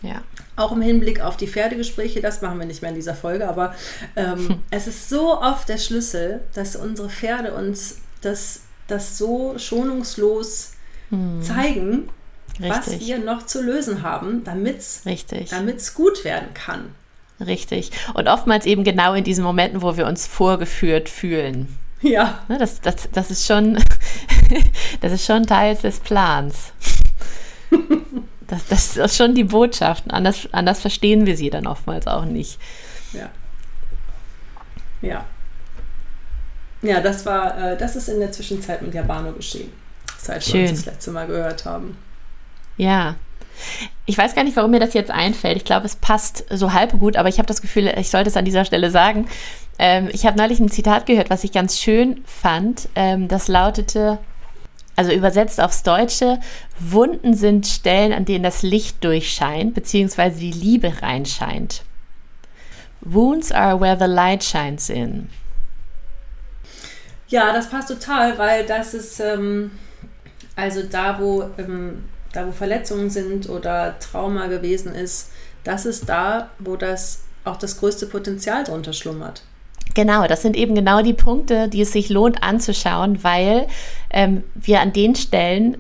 Ja. 0.03 0.23
Auch 0.57 0.73
im 0.73 0.83
Hinblick 0.83 1.21
auf 1.21 1.37
die 1.37 1.49
Pferdegespräche, 1.49 2.21
das 2.21 2.41
machen 2.41 2.59
wir 2.59 2.67
nicht 2.67 2.83
mehr 2.83 2.91
in 2.91 2.97
dieser 2.97 3.15
Folge, 3.15 3.49
aber 3.49 3.75
ähm, 4.17 4.49
hm. 4.49 4.59
es 4.71 4.87
ist 4.87 5.09
so 5.09 5.41
oft 5.41 5.69
der 5.69 5.79
Schlüssel, 5.79 6.41
dass 6.55 6.77
unsere 6.77 7.09
Pferde 7.09 7.55
uns 7.55 7.99
das, 8.21 8.63
das 8.87 9.19
so 9.19 9.59
schonungslos 9.59 10.73
hm. 11.11 11.43
zeigen, 11.43 12.09
Richtig. 12.61 12.71
was 12.71 13.01
wir 13.01 13.19
noch 13.19 13.47
zu 13.47 13.63
lösen 13.63 14.03
haben, 14.03 14.45
damit 14.45 14.79
es 14.79 15.95
gut 15.95 16.25
werden 16.25 16.55
kann. 16.55 16.95
Richtig. 17.41 17.93
Und 18.15 18.29
oftmals 18.29 18.67
eben 18.67 18.83
genau 18.83 19.15
in 19.15 19.23
diesen 19.23 19.45
Momenten, 19.45 19.83
wo 19.83 19.97
wir 19.97 20.07
uns 20.07 20.27
vorgeführt 20.27 21.09
fühlen. 21.09 21.77
Ja. 22.01 22.41
Ne, 22.49 22.59
das, 22.59 22.81
das, 22.81 23.09
das, 23.13 23.31
ist 23.31 23.47
schon, 23.47 23.79
das 25.01 25.13
ist 25.13 25.25
schon 25.25 25.47
Teil 25.47 25.77
des 25.77 26.01
Plans. 26.01 26.73
Das, 28.49 28.67
das 28.67 28.97
ist 28.97 29.17
schon 29.17 29.35
die 29.35 29.45
Botschaft. 29.45 30.05
Anders, 30.09 30.49
anders 30.53 30.81
verstehen 30.81 31.27
wir 31.27 31.37
sie 31.37 31.51
dann 31.51 31.67
oftmals 31.67 32.07
auch 32.07 32.25
nicht. 32.25 32.59
Ja. 33.13 33.29
Ja. 35.01 35.25
Ja, 36.83 37.01
das 37.01 37.27
war, 37.27 37.73
äh, 37.73 37.77
das 37.77 37.97
ist 37.97 38.09
in 38.09 38.21
der 38.21 38.33
Zwischenzeit 38.33 38.83
mit 38.83 38.95
Jabano 38.95 39.33
geschehen, 39.33 39.73
seit 40.17 40.45
Schön. 40.45 40.63
wir 40.63 40.71
uns 40.71 40.85
das 40.85 40.95
letzte 40.95 41.11
Mal 41.11 41.27
gehört 41.27 41.65
haben. 41.65 41.97
Ja. 42.77 43.17
Ich 44.07 44.17
weiß 44.17 44.37
gar 44.37 44.45
nicht, 44.45 44.57
warum 44.57 44.71
mir 44.71 44.79
das 44.79 44.95
jetzt 44.95 45.11
einfällt. 45.11 45.57
Ich 45.57 45.65
glaube, 45.65 45.85
es 45.85 45.97
passt 45.97 46.45
so 46.49 46.73
halb 46.73 46.93
gut, 46.93 47.17
aber 47.17 47.29
ich 47.29 47.39
habe 47.39 47.47
das 47.47 47.61
Gefühl, 47.61 47.93
ich 47.99 48.09
sollte 48.09 48.31
es 48.31 48.37
an 48.37 48.45
dieser 48.45 48.65
Stelle 48.65 48.91
sagen. 48.91 49.27
Ähm, 49.81 50.09
ich 50.13 50.27
habe 50.27 50.39
neulich 50.39 50.61
ein 50.61 50.71
Zitat 50.71 51.07
gehört, 51.07 51.29
was 51.29 51.43
ich 51.43 51.51
ganz 51.51 51.79
schön 51.79 52.23
fand. 52.25 52.89
Ähm, 52.95 53.27
das 53.27 53.49
lautete, 53.49 54.19
also 54.99 55.13
übersetzt 55.13 55.61
aufs 55.61 55.85
Deutsche, 55.85 56.41
Wunden 56.81 57.35
sind 57.35 57.69
Stellen, 57.69 58.13
an 58.13 58.25
denen 58.25 58.43
das 58.43 58.63
Licht 58.63 59.05
durchscheint, 59.05 59.73
beziehungsweise 59.73 60.41
die 60.41 60.51
Liebe 60.51 60.93
reinscheint. 61.01 61.85
Wounds 63.01 63.53
are 63.53 63.81
where 63.81 63.97
the 63.97 64.13
light 64.13 64.43
shines 64.43 64.91
in. 64.91 65.31
Ja, 67.29 67.53
das 67.53 67.71
passt 67.71 67.89
total, 67.89 68.39
weil 68.39 68.67
das 68.67 68.93
ist 68.93 69.21
ähm, 69.21 69.71
also 70.57 70.83
da, 70.83 71.21
wo, 71.21 71.49
ähm, 71.59 72.07
da, 72.33 72.49
wo 72.49 72.51
Verletzungen 72.51 73.09
sind 73.09 73.49
oder 73.49 73.97
Trauma 74.01 74.49
gewesen 74.49 74.93
ist, 74.93 75.31
das 75.63 75.87
ist 75.87 76.09
da, 76.09 76.51
wo 76.59 76.75
das 76.75 77.21
auch 77.45 77.57
das 77.57 77.79
größte 77.79 78.07
Potenzial 78.07 78.65
drunter 78.65 78.93
schlummert. 78.93 79.43
Genau, 79.99 80.29
das 80.29 80.43
sind 80.43 80.55
eben 80.55 80.77
genau 80.77 81.03
die 81.03 81.13
Punkte, 81.13 81.67
die 81.67 81.81
es 81.81 81.91
sich 81.91 82.09
lohnt 82.09 82.45
anzuschauen, 82.45 83.25
weil 83.25 83.67
ähm, 84.11 84.45
wir 84.55 84.81
an 84.81 84.93
den 84.93 85.17
Stellen 85.17 85.77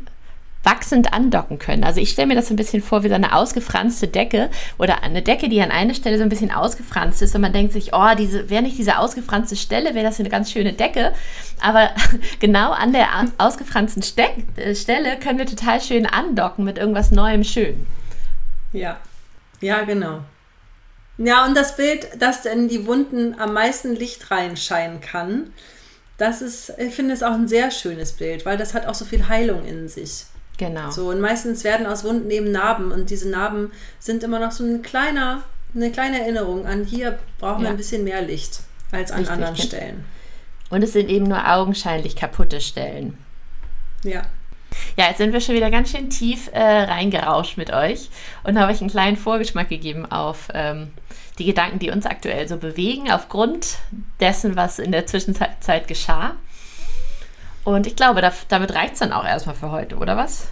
wachsend 0.64 1.12
andocken 1.14 1.60
können. 1.60 1.84
Also 1.84 2.00
ich 2.00 2.10
stelle 2.10 2.26
mir 2.26 2.34
das 2.34 2.48
so 2.48 2.54
ein 2.54 2.56
bisschen 2.56 2.82
vor 2.82 3.04
wie 3.04 3.10
so 3.10 3.14
eine 3.14 3.32
ausgefranste 3.32 4.08
Decke 4.08 4.50
oder 4.76 5.04
eine 5.04 5.22
Decke, 5.22 5.48
die 5.48 5.60
an 5.60 5.70
einer 5.70 5.94
Stelle 5.94 6.16
so 6.16 6.24
ein 6.24 6.30
bisschen 6.30 6.50
ausgefranst 6.50 7.22
ist 7.22 7.32
und 7.36 7.42
man 7.42 7.52
denkt 7.52 7.72
sich, 7.72 7.90
oh, 7.92 8.08
diese 8.18 8.50
wäre 8.50 8.60
nicht 8.60 8.76
diese 8.76 8.98
ausgefranste 8.98 9.54
Stelle, 9.54 9.94
wäre 9.94 10.06
das 10.06 10.18
eine 10.18 10.30
ganz 10.30 10.50
schöne 10.50 10.72
Decke. 10.72 11.12
Aber 11.60 11.90
genau 12.40 12.72
an 12.72 12.92
der 12.92 13.06
ausgefransten 13.38 14.02
Ste 14.02 14.24
äh, 14.56 14.74
Stelle 14.74 15.16
können 15.20 15.38
wir 15.38 15.46
total 15.46 15.80
schön 15.80 16.06
andocken 16.06 16.64
mit 16.64 16.76
irgendwas 16.76 17.12
Neuem 17.12 17.44
schön. 17.44 17.86
Ja, 18.72 18.96
ja, 19.60 19.82
genau. 19.82 20.22
Ja, 21.18 21.44
und 21.44 21.56
das 21.56 21.76
Bild, 21.76 22.08
dass 22.18 22.46
in 22.46 22.68
die 22.68 22.86
Wunden 22.86 23.38
am 23.38 23.52
meisten 23.52 23.94
Licht 23.94 24.30
reinscheinen 24.30 25.00
kann, 25.00 25.52
das 26.16 26.42
ist, 26.42 26.72
ich 26.78 26.94
finde 26.94 27.14
es 27.14 27.22
auch 27.22 27.32
ein 27.32 27.48
sehr 27.48 27.70
schönes 27.70 28.12
Bild, 28.12 28.46
weil 28.46 28.56
das 28.56 28.74
hat 28.74 28.86
auch 28.86 28.94
so 28.94 29.04
viel 29.04 29.28
Heilung 29.28 29.64
in 29.64 29.88
sich. 29.88 30.24
Genau. 30.58 30.90
So, 30.90 31.10
und 31.10 31.20
meistens 31.20 31.62
werden 31.62 31.86
aus 31.86 32.02
Wunden 32.04 32.30
eben 32.30 32.50
Narben 32.50 32.90
und 32.90 33.10
diese 33.10 33.28
Narben 33.28 33.70
sind 34.00 34.24
immer 34.24 34.40
noch 34.40 34.50
so 34.50 34.64
ein 34.64 34.82
kleiner, 34.82 35.42
eine 35.74 35.92
kleine 35.92 36.20
Erinnerung 36.20 36.66
an 36.66 36.84
hier 36.84 37.18
brauchen 37.38 37.60
wir 37.60 37.66
ja. 37.66 37.70
ein 37.70 37.76
bisschen 37.76 38.02
mehr 38.02 38.22
Licht 38.22 38.60
als 38.90 39.12
an 39.12 39.18
Richtig. 39.18 39.34
anderen 39.34 39.56
Stellen. 39.56 40.04
Und 40.70 40.82
es 40.82 40.92
sind 40.92 41.08
eben 41.08 41.26
nur 41.26 41.48
augenscheinlich 41.48 42.16
kaputte 42.16 42.60
Stellen. 42.60 43.16
Ja. 44.02 44.22
Ja, 44.96 45.08
jetzt 45.08 45.18
sind 45.18 45.32
wir 45.32 45.40
schon 45.40 45.54
wieder 45.54 45.70
ganz 45.70 45.90
schön 45.90 46.10
tief 46.10 46.50
äh, 46.52 46.60
reingerauscht 46.60 47.56
mit 47.56 47.72
euch 47.72 48.10
und 48.42 48.58
habe 48.58 48.72
euch 48.72 48.80
einen 48.80 48.90
kleinen 48.90 49.16
Vorgeschmack 49.16 49.68
gegeben 49.68 50.04
auf 50.06 50.48
ähm, 50.52 50.90
die 51.38 51.44
Gedanken, 51.44 51.78
die 51.78 51.90
uns 51.90 52.06
aktuell 52.06 52.48
so 52.48 52.56
bewegen, 52.56 53.10
aufgrund 53.10 53.78
dessen, 54.20 54.56
was 54.56 54.78
in 54.78 54.92
der 54.92 55.06
Zwischenzeit 55.06 55.86
geschah. 55.86 56.34
Und 57.64 57.86
ich 57.86 57.96
glaube, 57.96 58.20
da, 58.20 58.32
damit 58.48 58.74
reicht 58.74 58.94
es 58.94 58.98
dann 59.00 59.12
auch 59.12 59.24
erstmal 59.24 59.54
für 59.54 59.70
heute, 59.70 59.96
oder 59.96 60.16
was? 60.16 60.48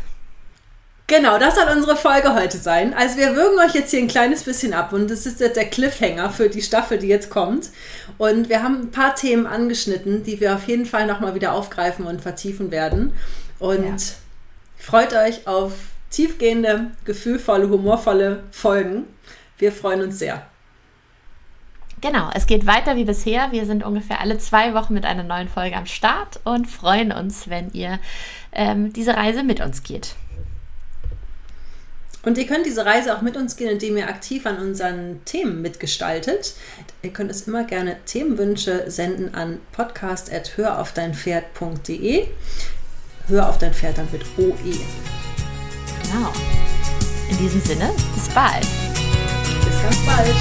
Genau, 1.08 1.38
das 1.38 1.54
soll 1.54 1.68
unsere 1.72 1.96
Folge 1.96 2.34
heute 2.34 2.58
sein. 2.58 2.92
Also 2.92 3.16
wir 3.16 3.36
würgen 3.36 3.58
euch 3.60 3.74
jetzt 3.74 3.92
hier 3.92 4.00
ein 4.00 4.08
kleines 4.08 4.42
bisschen 4.42 4.74
ab 4.74 4.92
und 4.92 5.08
das 5.08 5.24
ist 5.24 5.38
jetzt 5.38 5.56
der 5.56 5.66
Cliffhanger 5.66 6.30
für 6.30 6.48
die 6.48 6.62
Staffel, 6.62 6.98
die 6.98 7.06
jetzt 7.06 7.30
kommt. 7.30 7.70
Und 8.18 8.48
wir 8.48 8.62
haben 8.64 8.82
ein 8.82 8.90
paar 8.90 9.14
Themen 9.14 9.46
angeschnitten, 9.46 10.24
die 10.24 10.40
wir 10.40 10.56
auf 10.56 10.66
jeden 10.66 10.84
Fall 10.84 11.06
nochmal 11.06 11.36
wieder 11.36 11.52
aufgreifen 11.52 12.06
und 12.06 12.22
vertiefen 12.22 12.72
werden. 12.72 13.14
Und 13.60 13.84
ja. 13.84 14.14
freut 14.78 15.14
euch 15.14 15.46
auf 15.46 15.72
tiefgehende, 16.10 16.90
gefühlvolle, 17.04 17.68
humorvolle 17.68 18.42
Folgen. 18.50 19.04
Wir 19.58 19.70
freuen 19.70 20.02
uns 20.02 20.18
sehr. 20.18 20.44
Genau, 22.00 22.30
es 22.34 22.46
geht 22.46 22.66
weiter 22.66 22.96
wie 22.96 23.04
bisher. 23.04 23.52
Wir 23.52 23.66
sind 23.66 23.84
ungefähr 23.84 24.20
alle 24.20 24.38
zwei 24.38 24.74
Wochen 24.74 24.94
mit 24.94 25.04
einer 25.04 25.22
neuen 25.22 25.48
Folge 25.48 25.76
am 25.76 25.86
Start 25.86 26.40
und 26.44 26.66
freuen 26.66 27.12
uns, 27.12 27.48
wenn 27.48 27.70
ihr 27.72 27.98
ähm, 28.52 28.92
diese 28.92 29.16
Reise 29.16 29.42
mit 29.42 29.60
uns 29.60 29.82
geht. 29.82 30.16
Und 32.26 32.36
ihr 32.38 32.46
könnt 32.46 32.64
diese 32.66 32.84
Reise 32.84 33.16
auch 33.16 33.22
mit 33.22 33.36
uns 33.36 33.56
gehen, 33.56 33.70
indem 33.70 33.96
ihr 33.96 34.08
aktiv 34.08 34.46
an 34.46 34.58
unseren 34.58 35.24
Themen 35.24 35.62
mitgestaltet. 35.62 36.54
Ihr 37.02 37.12
könnt 37.12 37.30
es 37.30 37.42
immer 37.42 37.62
gerne 37.62 37.98
Themenwünsche 38.04 38.90
senden 38.90 39.32
an 39.32 39.60
podcast.höraufdeinpferd.de. 39.70 42.26
Hör 43.28 43.48
auf 43.48 43.58
dein 43.58 43.72
Pferd 43.72 43.98
dann 43.98 44.08
mit 44.10 44.22
OE. 44.36 44.80
Genau. 46.02 46.32
In 47.30 47.38
diesem 47.38 47.60
Sinne, 47.60 47.92
bis 48.16 48.28
bald. 48.34 48.66
Bis 49.64 49.80
ganz 49.82 50.04
bald. 50.04 50.34